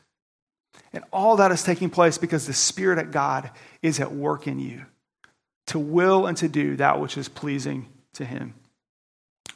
And 0.93 1.03
all 1.11 1.37
that 1.37 1.51
is 1.51 1.63
taking 1.63 1.89
place 1.89 2.17
because 2.17 2.47
the 2.47 2.53
Spirit 2.53 2.99
of 2.99 3.11
God 3.11 3.49
is 3.81 3.99
at 3.99 4.11
work 4.11 4.47
in 4.47 4.59
you 4.59 4.85
to 5.71 5.79
will 5.79 6.27
and 6.27 6.37
to 6.37 6.49
do 6.49 6.75
that 6.75 6.99
which 6.99 7.17
is 7.17 7.29
pleasing 7.29 7.87
to 8.13 8.25
Him. 8.25 8.53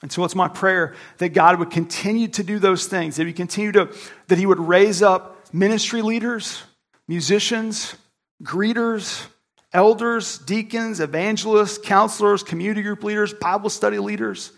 And 0.02 0.12
so 0.12 0.24
it's 0.24 0.36
my 0.36 0.48
prayer 0.48 0.96
that 1.18 1.30
God 1.30 1.60
would 1.60 1.72
continue 1.72 2.28
to 2.30 2.44
do 2.44 2.58
those 2.58 2.88
things, 2.88 3.18
that 3.18 3.28
He 3.28 3.34
continue 3.34 3.72
to, 3.74 3.90
that 4.28 4.38
He 4.38 4.46
would 4.46 4.60
raise 4.60 5.02
up 5.02 5.54
ministry 5.54 6.02
leaders, 6.02 6.64
musicians, 7.08 7.96
greeters, 8.44 9.26
elders, 9.74 10.38
deacons, 10.40 11.02
evangelists, 11.02 11.78
counselors, 11.78 12.44
community 12.44 12.82
group 12.82 13.04
leaders, 13.04 13.34
Bible 13.34 13.70
study 13.70 14.00
leaders, 14.00 14.54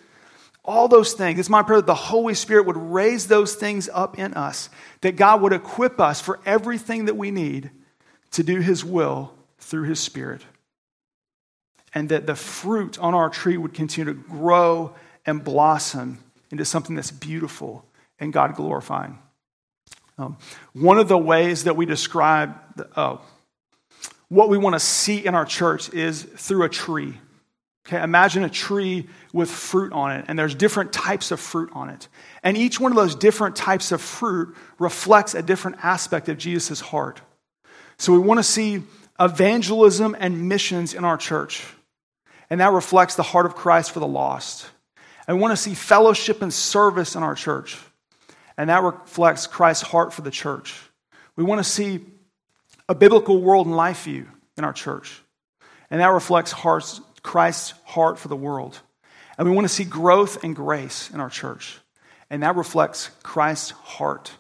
all 0.64 0.88
those 0.88 1.14
things. 1.14 1.40
It's 1.40 1.50
my 1.50 1.64
prayer 1.64 1.80
that 1.80 1.88
the 1.88 1.96
Holy 1.96 2.36
Spirit 2.36 2.68
would 2.68 2.78
raise 2.78 3.28
those 3.28 3.56
things 3.56 3.90
up 3.92 4.20
in 4.20 4.36
us, 4.36 4.70
that 5.02 5.16
God 5.16 5.42
would 5.42 5.54
equip 5.54 6.00
us 6.00 6.22
for 6.22 6.40
everything 6.46 7.06
that 7.06 7.18
we 7.18 7.32
need 7.32 7.72
to 8.32 8.44
do 8.44 8.60
His 8.60 8.86
will 8.86 9.34
through 9.58 9.84
His 9.84 10.00
Spirit. 10.00 10.44
And 11.94 12.10
that 12.10 12.28
the 12.28 12.36
fruit 12.36 13.00
on 13.00 13.14
our 13.14 13.30
tree 13.30 13.58
would 13.58 13.74
continue 13.74 14.14
to 14.14 14.20
grow 14.20 14.94
and 15.26 15.44
blossom 15.44 16.20
into 16.52 16.66
something 16.66 16.96
that's 16.96 17.12
beautiful 17.12 17.86
and 18.20 18.34
God 18.34 18.56
glorifying. 18.56 19.20
Um, 20.18 20.38
one 20.74 20.98
of 20.98 21.08
the 21.08 21.18
ways 21.18 21.66
that 21.66 21.76
we 21.76 21.86
describe 21.86 22.56
the, 22.76 22.90
uh, 22.98 23.18
what 24.30 24.50
we 24.50 24.58
want 24.58 24.74
to 24.74 24.80
see 24.80 25.26
in 25.26 25.36
our 25.36 25.46
church 25.46 25.94
is 25.94 26.24
through 26.24 26.64
a 26.64 26.70
tree. 26.70 27.14
Okay, 27.88 28.02
imagine 28.04 28.44
a 28.44 28.50
tree 28.50 29.08
with 29.32 29.50
fruit 29.50 29.94
on 29.94 30.12
it, 30.12 30.26
and 30.28 30.38
there's 30.38 30.56
different 30.56 30.92
types 30.92 31.32
of 31.32 31.40
fruit 31.40 31.70
on 31.72 31.90
it. 31.90 32.10
And 32.44 32.58
each 32.58 32.80
one 32.82 32.92
of 32.92 32.98
those 32.98 33.16
different 33.16 33.56
types 33.56 33.94
of 33.94 34.02
fruit 34.02 34.56
reflects 34.78 35.36
a 35.36 35.42
different 35.42 35.78
aspect 35.84 36.28
of 36.28 36.38
Jesus' 36.38 36.82
heart. 36.82 37.22
So 37.98 38.12
we 38.12 38.20
want 38.20 38.40
to 38.40 38.44
see 38.44 38.84
evangelism 39.20 40.18
and 40.20 40.50
missions 40.50 40.94
in 40.94 41.06
our 41.06 41.16
church, 41.16 41.64
and 42.50 42.60
that 42.60 42.72
reflects 42.72 43.16
the 43.16 43.24
heart 43.24 43.46
of 43.46 43.56
Christ 43.56 43.92
for 43.92 44.00
the 44.00 44.08
lost. 44.08 44.70
And 45.28 45.38
we 45.38 45.42
want 45.42 45.52
to 45.52 45.62
see 45.62 45.74
fellowship 45.74 46.42
and 46.42 46.54
service 46.54 47.16
in 47.16 47.24
our 47.24 47.36
church, 47.36 47.78
and 48.58 48.70
that 48.70 48.84
reflects 48.84 49.48
Christ's 49.48 49.84
heart 49.84 50.14
for 50.14 50.22
the 50.22 50.32
church. 50.32 50.76
We 51.36 51.44
want 51.44 51.60
to 51.60 51.70
see 51.70 52.02
a 52.90 52.96
biblical 52.96 53.42
world 53.42 53.68
and 53.68 53.76
life 53.76 54.04
view 54.04 54.28
in 54.58 54.64
our 54.64 54.74
church. 54.74 55.22
And 55.90 56.02
that 56.02 56.08
reflects 56.08 56.54
Christ's 57.22 57.74
heart 57.86 58.20
for 58.20 58.28
the 58.28 58.36
world. 58.36 58.80
And 59.38 59.48
we 59.48 59.54
want 59.54 59.66
to 59.66 59.74
see 59.74 59.84
growth 59.84 60.44
and 60.44 60.56
grace 60.56 61.10
in 61.12 61.20
our 61.20 61.30
church. 61.30 61.78
And 62.30 62.44
that 62.44 62.56
reflects 62.56 63.10
Christ's 63.24 63.72
heart 63.72 64.32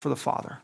for 0.00 0.08
the 0.08 0.16
Father. 0.16 0.58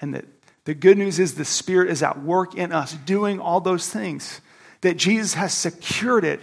And 0.00 0.14
that 0.14 0.24
the 0.64 0.74
good 0.74 0.98
news 0.98 1.18
is 1.18 1.34
the 1.34 1.44
Spirit 1.44 1.90
is 1.90 2.02
at 2.02 2.22
work 2.22 2.54
in 2.54 2.72
us, 2.72 2.92
doing 2.92 3.40
all 3.40 3.60
those 3.60 3.88
things. 3.88 4.40
That 4.84 4.98
Jesus 4.98 5.34
has 5.34 5.54
secured 5.54 6.24
it 6.24 6.40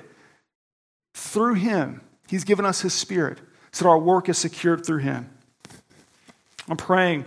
through 1.14 1.54
Him. 1.54 2.02
He's 2.28 2.44
given 2.44 2.66
us 2.66 2.82
His 2.82 2.94
Spirit 2.94 3.40
so 3.72 3.86
that 3.86 3.90
our 3.90 4.00
work 4.00 4.30
is 4.30 4.38
secured 4.38 4.86
through 4.86 5.00
Him. 5.00 5.30
I'm 6.68 6.78
praying 6.78 7.26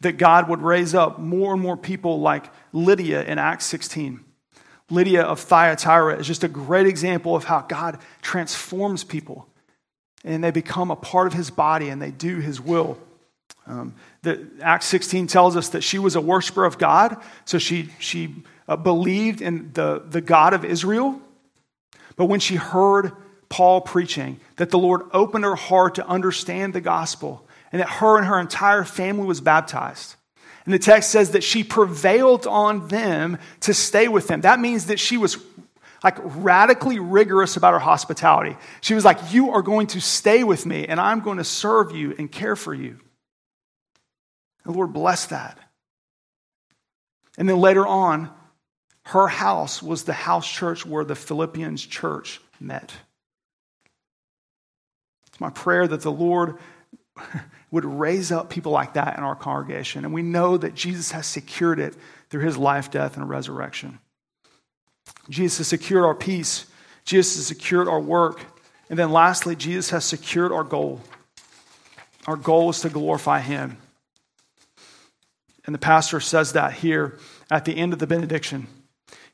that 0.00 0.18
God 0.18 0.48
would 0.48 0.60
raise 0.60 0.94
up 0.94 1.18
more 1.18 1.52
and 1.52 1.62
more 1.62 1.76
people 1.76 2.20
like 2.20 2.50
Lydia 2.72 3.24
in 3.24 3.38
Acts 3.38 3.64
16. 3.66 4.20
Lydia 4.90 5.22
of 5.22 5.40
Thyatira 5.40 6.16
is 6.16 6.26
just 6.26 6.44
a 6.44 6.48
great 6.48 6.86
example 6.86 7.34
of 7.36 7.44
how 7.44 7.60
God 7.60 7.98
transforms 8.20 9.04
people 9.04 9.48
and 10.24 10.42
they 10.42 10.50
become 10.50 10.90
a 10.90 10.96
part 10.96 11.28
of 11.28 11.32
his 11.32 11.50
body 11.50 11.88
and 11.88 12.02
they 12.02 12.10
do 12.10 12.40
his 12.40 12.60
will. 12.60 12.98
Um, 13.66 13.94
the, 14.22 14.46
Acts 14.60 14.86
16 14.86 15.28
tells 15.28 15.56
us 15.56 15.70
that 15.70 15.82
she 15.82 15.98
was 15.98 16.16
a 16.16 16.20
worshiper 16.20 16.64
of 16.64 16.78
God, 16.78 17.16
so 17.44 17.58
she, 17.58 17.90
she 17.98 18.44
uh, 18.68 18.76
believed 18.76 19.40
in 19.40 19.72
the, 19.72 20.02
the 20.08 20.20
God 20.20 20.54
of 20.54 20.64
Israel. 20.64 21.20
But 22.16 22.26
when 22.26 22.40
she 22.40 22.56
heard 22.56 23.12
Paul 23.48 23.80
preaching, 23.80 24.40
that 24.56 24.70
the 24.70 24.78
Lord 24.78 25.02
opened 25.12 25.44
her 25.44 25.54
heart 25.54 25.96
to 25.96 26.06
understand 26.06 26.72
the 26.72 26.80
gospel 26.80 27.46
and 27.72 27.80
that 27.80 27.88
her 27.88 28.16
and 28.16 28.26
her 28.26 28.40
entire 28.40 28.84
family 28.84 29.26
was 29.26 29.40
baptized. 29.40 30.16
And 30.64 30.74
the 30.74 30.78
text 30.78 31.10
says 31.10 31.30
that 31.30 31.44
she 31.44 31.62
prevailed 31.62 32.46
on 32.46 32.88
them 32.88 33.38
to 33.60 33.72
stay 33.72 34.08
with 34.08 34.26
them. 34.26 34.40
That 34.40 34.58
means 34.58 34.86
that 34.86 34.98
she 34.98 35.16
was 35.16 35.38
like 36.02 36.16
radically 36.20 36.98
rigorous 36.98 37.56
about 37.56 37.72
her 37.72 37.78
hospitality. 37.78 38.56
She 38.80 38.94
was 38.94 39.04
like, 39.04 39.32
You 39.32 39.52
are 39.52 39.62
going 39.62 39.86
to 39.88 40.00
stay 40.00 40.44
with 40.44 40.66
me, 40.66 40.86
and 40.86 41.00
I'm 41.00 41.20
going 41.20 41.38
to 41.38 41.44
serve 41.44 41.94
you 41.94 42.14
and 42.18 42.30
care 42.30 42.56
for 42.56 42.74
you. 42.74 42.98
The 44.64 44.72
Lord 44.72 44.92
blessed 44.92 45.30
that. 45.30 45.58
And 47.38 47.48
then 47.48 47.58
later 47.58 47.86
on, 47.86 48.30
her 49.06 49.28
house 49.28 49.80
was 49.80 50.02
the 50.02 50.12
house 50.12 50.50
church 50.50 50.84
where 50.84 51.04
the 51.04 51.14
Philippians 51.14 51.86
church 51.86 52.40
met. 52.58 52.92
It's 55.28 55.40
my 55.40 55.50
prayer 55.50 55.86
that 55.86 56.00
the 56.00 56.10
Lord 56.10 56.56
would 57.70 57.84
raise 57.84 58.32
up 58.32 58.50
people 58.50 58.72
like 58.72 58.94
that 58.94 59.16
in 59.16 59.22
our 59.22 59.36
congregation. 59.36 60.04
And 60.04 60.12
we 60.12 60.22
know 60.22 60.56
that 60.56 60.74
Jesus 60.74 61.12
has 61.12 61.24
secured 61.24 61.78
it 61.78 61.94
through 62.30 62.44
his 62.44 62.56
life, 62.56 62.90
death, 62.90 63.16
and 63.16 63.28
resurrection. 63.28 64.00
Jesus 65.30 65.58
has 65.58 65.68
secured 65.68 66.04
our 66.04 66.14
peace, 66.14 66.66
Jesus 67.04 67.36
has 67.36 67.46
secured 67.46 67.86
our 67.86 68.00
work. 68.00 68.40
And 68.90 68.98
then 68.98 69.12
lastly, 69.12 69.54
Jesus 69.54 69.90
has 69.90 70.04
secured 70.04 70.50
our 70.50 70.64
goal. 70.64 71.00
Our 72.26 72.36
goal 72.36 72.70
is 72.70 72.80
to 72.80 72.88
glorify 72.88 73.38
him. 73.38 73.78
And 75.64 75.72
the 75.72 75.78
pastor 75.78 76.18
says 76.18 76.54
that 76.54 76.72
here 76.72 77.18
at 77.52 77.64
the 77.64 77.76
end 77.76 77.92
of 77.92 78.00
the 78.00 78.06
benediction. 78.08 78.66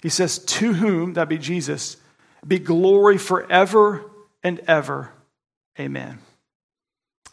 He 0.02 0.08
says, 0.08 0.40
To 0.40 0.72
whom, 0.74 1.14
that 1.14 1.28
be 1.28 1.38
Jesus, 1.38 1.96
be 2.46 2.58
glory 2.58 3.18
forever 3.18 4.04
and 4.42 4.60
ever. 4.66 5.10
Amen. 5.78 6.18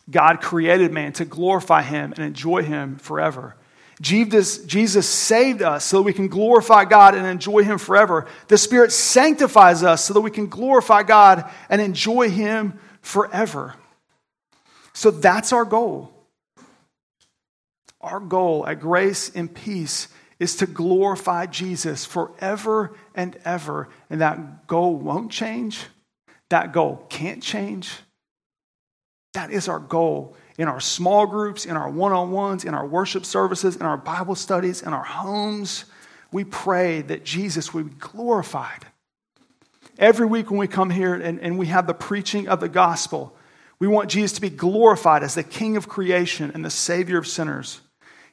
God 0.09 0.41
created 0.41 0.91
man 0.91 1.13
to 1.13 1.25
glorify 1.25 1.81
him 1.81 2.13
and 2.13 2.23
enjoy 2.23 2.63
him 2.63 2.97
forever. 2.97 3.55
Jesus, 4.01 4.63
Jesus 4.63 5.09
saved 5.09 5.61
us 5.61 5.83
so 5.83 5.97
that 5.97 6.03
we 6.03 6.13
can 6.13 6.29
glorify 6.29 6.85
God 6.85 7.15
and 7.15 7.27
enjoy 7.27 7.63
him 7.63 7.77
forever. 7.77 8.27
The 8.47 8.57
Spirit 8.57 8.91
sanctifies 8.91 9.83
us 9.83 10.05
so 10.05 10.13
that 10.13 10.21
we 10.21 10.31
can 10.31 10.47
glorify 10.47 11.03
God 11.03 11.49
and 11.69 11.81
enjoy 11.81 12.29
him 12.29 12.79
forever. 13.01 13.75
So 14.93 15.11
that's 15.11 15.51
our 15.51 15.65
goal. 15.65 16.13
Our 17.99 18.21
goal 18.21 18.65
at 18.65 18.79
Grace 18.79 19.29
and 19.35 19.53
Peace 19.53 20.07
is 20.39 20.55
to 20.57 20.65
glorify 20.65 21.45
Jesus 21.45 22.05
forever 22.05 22.95
and 23.13 23.37
ever. 23.43 23.89
And 24.09 24.21
that 24.21 24.67
goal 24.67 24.95
won't 24.95 25.31
change. 25.31 25.85
That 26.49 26.71
goal 26.71 27.05
can't 27.09 27.43
change. 27.43 27.91
That 29.33 29.51
is 29.51 29.67
our 29.67 29.79
goal 29.79 30.35
in 30.57 30.67
our 30.67 30.79
small 30.79 31.27
groups, 31.27 31.65
in 31.65 31.77
our 31.77 31.89
one 31.89 32.11
on 32.11 32.31
ones, 32.31 32.65
in 32.65 32.73
our 32.73 32.85
worship 32.85 33.25
services, 33.25 33.75
in 33.75 33.83
our 33.83 33.97
Bible 33.97 34.35
studies, 34.35 34.81
in 34.81 34.91
our 34.91 35.03
homes. 35.03 35.85
We 36.31 36.43
pray 36.43 37.01
that 37.03 37.23
Jesus 37.23 37.73
would 37.73 37.89
be 37.89 37.95
glorified. 37.99 38.85
Every 39.97 40.25
week 40.25 40.49
when 40.49 40.59
we 40.59 40.67
come 40.67 40.89
here 40.89 41.13
and, 41.13 41.39
and 41.39 41.57
we 41.57 41.67
have 41.67 41.87
the 41.87 41.93
preaching 41.93 42.47
of 42.47 42.59
the 42.59 42.69
gospel, 42.69 43.35
we 43.79 43.87
want 43.87 44.09
Jesus 44.09 44.33
to 44.33 44.41
be 44.41 44.49
glorified 44.49 45.23
as 45.23 45.35
the 45.35 45.43
King 45.43 45.77
of 45.77 45.87
creation 45.87 46.51
and 46.53 46.63
the 46.63 46.69
Savior 46.69 47.17
of 47.17 47.27
sinners. 47.27 47.81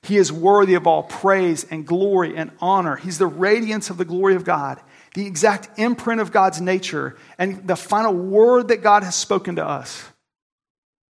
He 0.07 0.19
is 0.19 0.31
worthy 0.31 0.75
of 0.75 0.87
all 0.87 1.03
praise 1.03 1.65
and 1.69 1.85
glory 1.85 2.37
and 2.37 2.53
honor. 2.61 2.95
He's 2.95 3.19
the 3.19 3.27
radiance 3.27 3.91
of 3.91 3.97
the 3.97 4.05
glory 4.05 4.37
of 4.37 4.45
God, 4.45 4.81
the 5.15 5.27
exact 5.27 5.81
imprint 5.81 6.21
of 6.21 6.31
God's 6.31 6.61
nature, 6.61 7.17
and 7.39 7.67
the 7.67 7.75
final 7.75 8.15
word 8.15 8.69
that 8.69 8.83
God 8.83 9.03
has 9.03 9.17
spoken 9.17 9.57
to 9.57 9.67
us. 9.67 10.05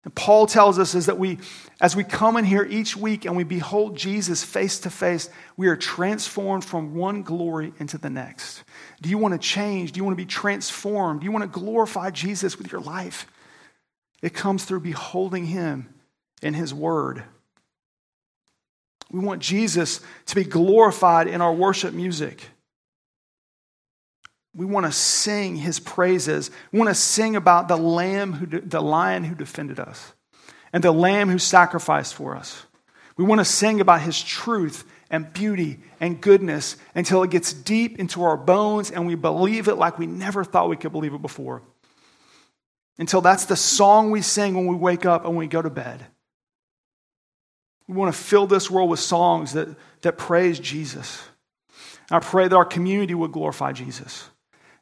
And 0.03 0.13
Paul 0.13 0.45
tells 0.45 0.77
us 0.77 0.93
is 0.93 1.07
that 1.07 1.17
we, 1.17 1.39
as 1.81 1.95
we 1.95 2.03
come 2.03 2.37
in 2.37 2.45
here 2.45 2.67
each 2.69 2.95
week 2.95 3.25
and 3.25 3.35
we 3.35 3.43
behold 3.43 3.97
Jesus 3.97 4.43
face 4.43 4.79
to 4.81 4.91
face, 4.91 5.27
we 5.57 5.69
are 5.69 5.77
transformed 5.77 6.63
from 6.63 6.93
one 6.93 7.23
glory 7.23 7.73
into 7.79 7.97
the 7.97 8.11
next. 8.11 8.63
Do 9.01 9.09
you 9.09 9.17
want 9.17 9.33
to 9.33 9.39
change? 9.39 9.93
Do 9.93 9.97
you 9.97 10.03
want 10.03 10.15
to 10.15 10.23
be 10.23 10.29
transformed? 10.29 11.21
Do 11.21 11.25
you 11.25 11.31
want 11.31 11.51
to 11.51 11.59
glorify 11.59 12.11
Jesus 12.11 12.59
with 12.59 12.71
your 12.71 12.81
life? 12.81 13.25
It 14.21 14.33
comes 14.35 14.65
through 14.65 14.81
beholding 14.81 15.45
him 15.45 15.93
in 16.43 16.53
his 16.53 16.73
word. 16.73 17.23
We 19.13 19.19
want 19.19 19.41
Jesus 19.41 20.01
to 20.25 20.35
be 20.35 20.43
glorified 20.43 21.27
in 21.27 21.39
our 21.39 21.53
worship 21.53 21.93
music. 21.93 22.49
We 24.55 24.65
want 24.65 24.87
to 24.87 24.91
sing 24.91 25.55
his 25.55 25.79
praises. 25.79 26.49
We 26.71 26.79
want 26.79 26.89
to 26.89 26.95
sing 26.95 27.35
about 27.35 27.67
the 27.67 27.77
lamb 27.77 28.33
who 28.33 28.59
the 28.59 28.81
lion 28.81 29.23
who 29.23 29.35
defended 29.35 29.79
us 29.79 30.13
and 30.73 30.83
the 30.83 30.91
lamb 30.91 31.29
who 31.29 31.37
sacrificed 31.37 32.15
for 32.15 32.35
us. 32.35 32.65
We 33.15 33.23
want 33.23 33.39
to 33.39 33.45
sing 33.45 33.79
about 33.79 34.01
his 34.01 34.21
truth 34.21 34.83
and 35.11 35.31
beauty 35.31 35.79
and 35.99 36.19
goodness 36.19 36.75
until 36.95 37.21
it 37.21 37.29
gets 37.29 37.53
deep 37.53 37.99
into 37.99 38.23
our 38.23 38.35
bones 38.35 38.89
and 38.89 39.05
we 39.05 39.13
believe 39.13 39.67
it 39.67 39.75
like 39.75 39.99
we 39.99 40.07
never 40.07 40.43
thought 40.43 40.69
we 40.69 40.75
could 40.75 40.91
believe 40.91 41.13
it 41.13 41.21
before. 41.21 41.61
Until 42.97 43.21
that's 43.21 43.45
the 43.45 43.55
song 43.55 44.09
we 44.09 44.23
sing 44.23 44.55
when 44.55 44.65
we 44.65 44.75
wake 44.75 45.05
up 45.05 45.25
and 45.25 45.37
we 45.37 45.45
go 45.45 45.61
to 45.61 45.69
bed. 45.69 46.03
We 47.87 47.95
want 47.95 48.13
to 48.13 48.19
fill 48.19 48.47
this 48.47 48.71
world 48.71 48.89
with 48.89 48.99
songs 48.99 49.53
that, 49.53 49.67
that 50.01 50.17
praise 50.17 50.59
Jesus. 50.59 51.21
I 52.09 52.19
pray 52.19 52.47
that 52.47 52.55
our 52.55 52.65
community 52.65 53.13
would 53.13 53.31
glorify 53.31 53.71
Jesus. 53.73 54.29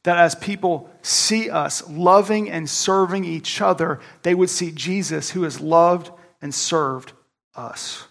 That 0.04 0.18
as 0.18 0.36
people 0.36 0.90
see 1.02 1.50
us 1.50 1.88
loving 1.88 2.50
and 2.50 2.70
serving 2.70 3.24
each 3.24 3.62
other, 3.62 4.00
they 4.24 4.34
would 4.34 4.50
see 4.50 4.72
Jesus 4.72 5.32
who 5.32 5.44
has 5.44 5.60
loved 5.60 6.12
and 6.42 6.54
served 6.54 7.14
us. 7.56 8.08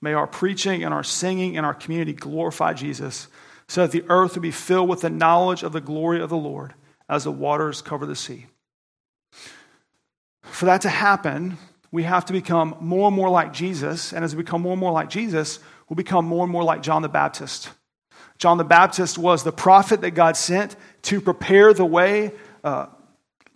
May 0.00 0.12
our 0.12 0.26
preaching 0.26 0.84
and 0.84 0.92
our 0.92 1.04
singing 1.04 1.56
and 1.56 1.64
our 1.64 1.74
community 1.74 2.12
glorify 2.12 2.74
Jesus 2.74 3.28
so 3.68 3.82
that 3.82 3.90
the 3.90 4.04
earth 4.08 4.34
would 4.34 4.42
be 4.42 4.50
filled 4.50 4.88
with 4.88 5.00
the 5.00 5.10
knowledge 5.10 5.62
of 5.62 5.72
the 5.72 5.80
glory 5.80 6.20
of 6.20 6.28
the 6.28 6.36
Lord 6.36 6.74
as 7.08 7.24
the 7.24 7.32
waters 7.32 7.80
cover 7.80 8.04
the 8.06 8.16
sea. 8.16 8.46
For 10.42 10.66
that 10.66 10.82
to 10.82 10.90
happen, 10.90 11.58
we 11.94 12.02
have 12.02 12.24
to 12.24 12.32
become 12.32 12.76
more 12.80 13.06
and 13.06 13.14
more 13.14 13.30
like 13.30 13.52
Jesus. 13.52 14.12
And 14.12 14.24
as 14.24 14.34
we 14.34 14.42
become 14.42 14.62
more 14.62 14.72
and 14.72 14.80
more 14.80 14.90
like 14.90 15.08
Jesus, 15.08 15.60
we'll 15.88 15.94
become 15.94 16.24
more 16.24 16.42
and 16.42 16.50
more 16.50 16.64
like 16.64 16.82
John 16.82 17.02
the 17.02 17.08
Baptist. 17.08 17.70
John 18.36 18.58
the 18.58 18.64
Baptist 18.64 19.16
was 19.16 19.44
the 19.44 19.52
prophet 19.52 20.00
that 20.00 20.10
God 20.10 20.36
sent 20.36 20.74
to 21.02 21.20
prepare 21.20 21.72
the 21.72 21.84
way 21.84 22.32
uh, 22.64 22.86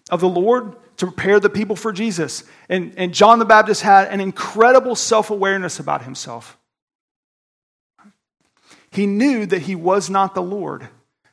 of 0.08 0.20
the 0.20 0.28
Lord, 0.28 0.76
to 0.98 1.06
prepare 1.06 1.40
the 1.40 1.50
people 1.50 1.74
for 1.74 1.90
Jesus. 1.90 2.44
And, 2.68 2.94
and 2.96 3.12
John 3.12 3.40
the 3.40 3.44
Baptist 3.44 3.82
had 3.82 4.06
an 4.06 4.20
incredible 4.20 4.94
self 4.94 5.30
awareness 5.30 5.80
about 5.80 6.02
himself. 6.02 6.56
He 8.92 9.08
knew 9.08 9.46
that 9.46 9.62
he 9.62 9.74
was 9.74 10.08
not 10.08 10.36
the 10.36 10.42
Lord, 10.42 10.86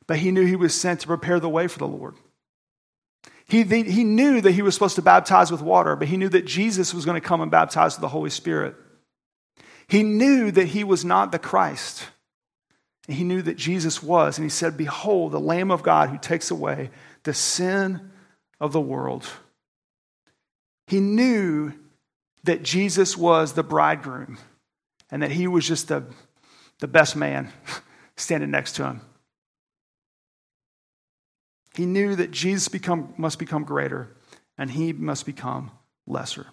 but 0.07 0.17
he 0.17 0.31
knew 0.31 0.43
he 0.43 0.55
was 0.55 0.73
sent 0.73 1.01
to 1.01 1.07
prepare 1.07 1.39
the 1.39 1.49
way 1.49 1.67
for 1.67 1.77
the 1.77 1.87
Lord. 1.87 2.15
He, 3.47 3.63
he 3.63 4.03
knew 4.03 4.41
that 4.41 4.51
he 4.51 4.61
was 4.61 4.73
supposed 4.73 4.95
to 4.95 5.01
baptize 5.01 5.51
with 5.51 5.61
water, 5.61 5.95
but 5.95 6.07
he 6.07 6.17
knew 6.17 6.29
that 6.29 6.45
Jesus 6.45 6.93
was 6.93 7.05
going 7.05 7.19
to 7.19 7.27
come 7.27 7.41
and 7.41 7.51
baptize 7.51 7.95
with 7.95 8.01
the 8.01 8.07
Holy 8.07 8.31
Spirit. 8.31 8.75
He 9.87 10.01
knew 10.01 10.51
that 10.51 10.67
he 10.67 10.83
was 10.83 11.05
not 11.05 11.31
the 11.31 11.39
Christ. 11.39 12.07
And 13.07 13.15
he 13.15 13.23
knew 13.23 13.43
that 13.43 13.55
Jesus 13.57 14.01
was. 14.01 14.37
And 14.37 14.45
he 14.45 14.49
said, 14.49 14.77
Behold, 14.77 15.31
the 15.31 15.39
Lamb 15.39 15.69
of 15.69 15.83
God 15.83 16.09
who 16.09 16.17
takes 16.17 16.49
away 16.49 16.89
the 17.23 17.33
sin 17.33 18.11
of 18.59 18.71
the 18.71 18.81
world. 18.81 19.27
He 20.87 20.99
knew 20.99 21.73
that 22.43 22.63
Jesus 22.63 23.17
was 23.17 23.53
the 23.53 23.63
bridegroom 23.63 24.37
and 25.11 25.21
that 25.21 25.31
he 25.31 25.47
was 25.47 25.67
just 25.67 25.87
the, 25.87 26.03
the 26.79 26.87
best 26.87 27.15
man 27.15 27.51
standing 28.15 28.51
next 28.51 28.73
to 28.73 28.85
him. 28.85 29.01
He 31.75 31.85
knew 31.85 32.15
that 32.15 32.31
Jesus 32.31 32.67
become, 32.67 33.13
must 33.17 33.37
become 33.37 33.63
greater 33.63 34.15
and 34.57 34.71
he 34.71 34.93
must 34.93 35.25
become 35.25 35.71
lesser. 36.07 36.47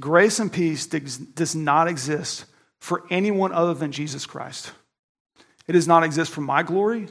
Grace 0.00 0.38
and 0.38 0.52
peace 0.52 0.86
does 0.86 1.54
not 1.54 1.88
exist 1.88 2.46
for 2.78 3.04
anyone 3.10 3.52
other 3.52 3.74
than 3.74 3.92
Jesus 3.92 4.26
Christ. 4.26 4.72
It 5.66 5.72
does 5.72 5.88
not 5.88 6.04
exist 6.04 6.32
for 6.32 6.40
my 6.40 6.62
glory. 6.62 7.08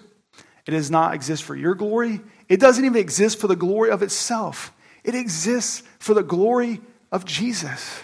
It 0.66 0.72
does 0.72 0.90
not 0.90 1.14
exist 1.14 1.44
for 1.44 1.56
your 1.56 1.76
glory. 1.76 2.22
It 2.50 2.60
doesn't 2.60 2.84
even 2.84 3.00
exist 3.00 3.40
for 3.40 3.48
the 3.48 3.56
glory 3.56 3.92
of 3.92 4.02
itself. 4.02 4.72
It 5.04 5.14
exists 5.14 5.84
for 6.00 6.14
the 6.14 6.24
glory 6.24 6.82
of 7.12 7.26
Jesus. 7.26 8.02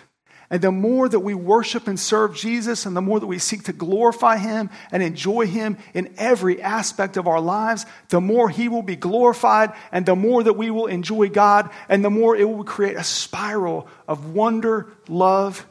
And 0.52 0.62
the 0.62 0.72
more 0.72 1.08
that 1.08 1.22
we 1.22 1.34
worship 1.34 1.88
and 1.88 1.98
serve 1.98 2.36
Jesus, 2.36 2.86
and 2.86 2.94
the 2.94 3.02
more 3.02 3.22
that 3.22 3.26
we 3.26 3.40
seek 3.40 3.64
to 3.64 3.74
glorify 3.74 4.36
Him 4.36 4.70
and 4.92 5.02
enjoy 5.02 5.48
Him 5.48 5.78
in 5.94 6.14
every 6.18 6.62
aspect 6.62 7.16
of 7.16 7.26
our 7.26 7.40
lives, 7.40 7.86
the 8.10 8.20
more 8.20 8.50
He 8.50 8.68
will 8.68 8.82
be 8.82 8.98
glorified, 8.98 9.72
and 9.94 10.06
the 10.06 10.16
more 10.16 10.44
that 10.44 10.58
we 10.58 10.70
will 10.70 10.88
enjoy 10.88 11.30
God, 11.30 11.70
and 11.88 12.04
the 12.04 12.10
more 12.10 12.36
it 12.36 12.44
will 12.44 12.66
create 12.66 12.98
a 12.98 13.04
spiral 13.04 13.88
of 14.10 14.34
wonder, 14.34 14.90
love, 15.08 15.66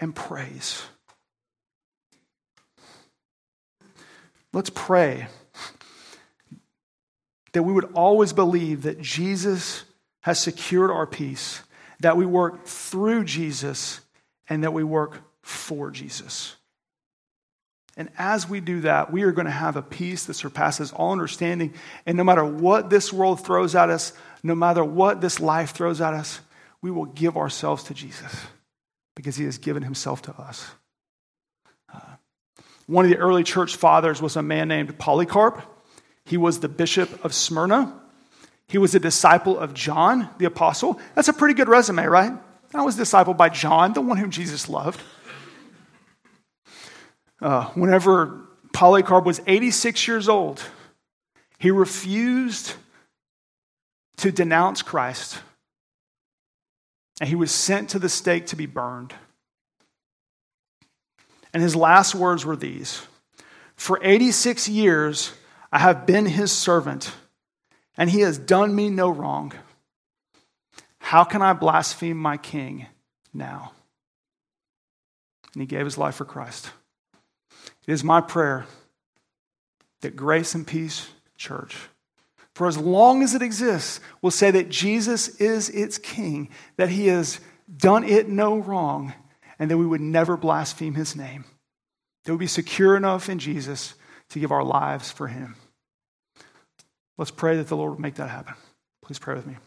and 0.00 0.16
praise. 0.16 0.82
Let's 4.54 4.70
pray 4.70 5.26
that 7.52 7.62
we 7.62 7.74
would 7.74 7.92
always 7.92 8.32
believe 8.32 8.84
that 8.84 9.02
Jesus 9.02 9.84
has 10.22 10.40
secured 10.40 10.90
our 10.90 11.06
peace, 11.06 11.60
that 12.00 12.16
we 12.16 12.24
work 12.24 12.64
through 12.64 13.24
Jesus 13.24 14.00
and 14.48 14.64
that 14.64 14.72
we 14.72 14.84
work 14.84 15.22
for 15.42 15.90
Jesus. 15.90 16.56
And 17.96 18.10
as 18.18 18.48
we 18.48 18.60
do 18.60 18.80
that, 18.80 19.12
we 19.12 19.22
are 19.22 19.32
going 19.32 19.46
to 19.46 19.52
have 19.52 19.76
a 19.76 19.82
peace 19.82 20.24
that 20.24 20.34
surpasses 20.34 20.92
all 20.92 21.12
understanding. 21.12 21.74
And 22.06 22.16
no 22.16 22.24
matter 22.24 22.44
what 22.44 22.90
this 22.90 23.12
world 23.12 23.44
throws 23.44 23.74
at 23.74 23.88
us, 23.88 24.12
no 24.42 24.54
matter 24.54 24.84
what 24.84 25.20
this 25.20 25.38
life 25.38 25.70
throws 25.70 26.00
at 26.00 26.12
us, 26.12 26.40
we 26.82 26.90
will 26.90 27.06
give 27.06 27.36
ourselves 27.36 27.84
to 27.84 27.94
Jesus 27.94 28.46
because 29.14 29.36
he 29.36 29.44
has 29.44 29.58
given 29.58 29.82
himself 29.82 30.22
to 30.22 30.32
us. 30.32 30.68
Uh, 31.92 32.00
one 32.86 33.04
of 33.04 33.10
the 33.10 33.18
early 33.18 33.44
church 33.44 33.76
fathers 33.76 34.20
was 34.20 34.36
a 34.36 34.42
man 34.42 34.68
named 34.68 34.98
Polycarp. 34.98 35.62
He 36.24 36.36
was 36.36 36.60
the 36.60 36.68
bishop 36.68 37.24
of 37.24 37.32
Smyrna. 37.32 38.00
He 38.66 38.78
was 38.78 38.94
a 38.94 39.00
disciple 39.00 39.58
of 39.58 39.72
John 39.72 40.28
the 40.38 40.46
apostle. 40.46 41.00
That's 41.14 41.28
a 41.28 41.32
pretty 41.32 41.54
good 41.54 41.68
resume, 41.68 42.04
right? 42.06 42.32
I 42.74 42.82
was 42.82 42.96
discipled 42.96 43.36
by 43.36 43.48
John, 43.48 43.92
the 43.92 44.00
one 44.00 44.16
whom 44.16 44.30
Jesus 44.30 44.68
loved. 44.68 45.00
Uh, 47.40 47.66
whenever 47.70 48.40
Polycarp 48.72 49.24
was 49.24 49.40
86 49.46 50.08
years 50.08 50.28
old, 50.28 50.62
he 51.58 51.70
refused 51.70 52.74
to 54.16 54.32
denounce 54.32 54.82
Christ, 54.82 55.40
and 57.20 57.28
he 57.28 57.36
was 57.36 57.52
sent 57.52 57.90
to 57.90 57.98
the 57.98 58.08
stake 58.08 58.46
to 58.46 58.56
be 58.56 58.66
burned. 58.66 59.14
And 61.52 61.62
his 61.62 61.76
last 61.76 62.14
words 62.14 62.44
were 62.44 62.56
these 62.56 63.02
For 63.76 64.00
86 64.02 64.68
years, 64.68 65.32
I 65.70 65.78
have 65.78 66.06
been 66.06 66.26
his 66.26 66.50
servant, 66.50 67.12
and 67.96 68.10
he 68.10 68.20
has 68.20 68.36
done 68.36 68.74
me 68.74 68.90
no 68.90 69.08
wrong. 69.08 69.52
How 71.14 71.22
can 71.22 71.42
I 71.42 71.52
blaspheme 71.52 72.16
my 72.16 72.36
king 72.36 72.86
now? 73.32 73.70
And 75.52 75.62
he 75.62 75.66
gave 75.66 75.84
his 75.84 75.96
life 75.96 76.16
for 76.16 76.24
Christ. 76.24 76.72
It 77.86 77.92
is 77.92 78.02
my 78.02 78.20
prayer 78.20 78.66
that 80.00 80.16
Grace 80.16 80.56
and 80.56 80.66
Peace 80.66 81.06
Church, 81.36 81.76
for 82.56 82.66
as 82.66 82.76
long 82.76 83.22
as 83.22 83.32
it 83.32 83.42
exists, 83.42 84.00
will 84.22 84.32
say 84.32 84.50
that 84.50 84.70
Jesus 84.70 85.28
is 85.36 85.70
its 85.70 85.98
king, 85.98 86.48
that 86.78 86.88
he 86.88 87.06
has 87.06 87.38
done 87.76 88.02
it 88.02 88.28
no 88.28 88.56
wrong, 88.56 89.12
and 89.60 89.70
that 89.70 89.78
we 89.78 89.86
would 89.86 90.00
never 90.00 90.36
blaspheme 90.36 90.94
his 90.94 91.14
name. 91.14 91.44
That 92.24 92.32
we 92.32 92.38
be 92.38 92.46
secure 92.48 92.96
enough 92.96 93.28
in 93.28 93.38
Jesus 93.38 93.94
to 94.30 94.40
give 94.40 94.50
our 94.50 94.64
lives 94.64 95.12
for 95.12 95.28
him. 95.28 95.54
Let's 97.16 97.30
pray 97.30 97.56
that 97.58 97.68
the 97.68 97.76
Lord 97.76 97.92
will 97.92 98.00
make 98.00 98.16
that 98.16 98.30
happen. 98.30 98.54
Please 99.00 99.20
pray 99.20 99.36
with 99.36 99.46
me. 99.46 99.58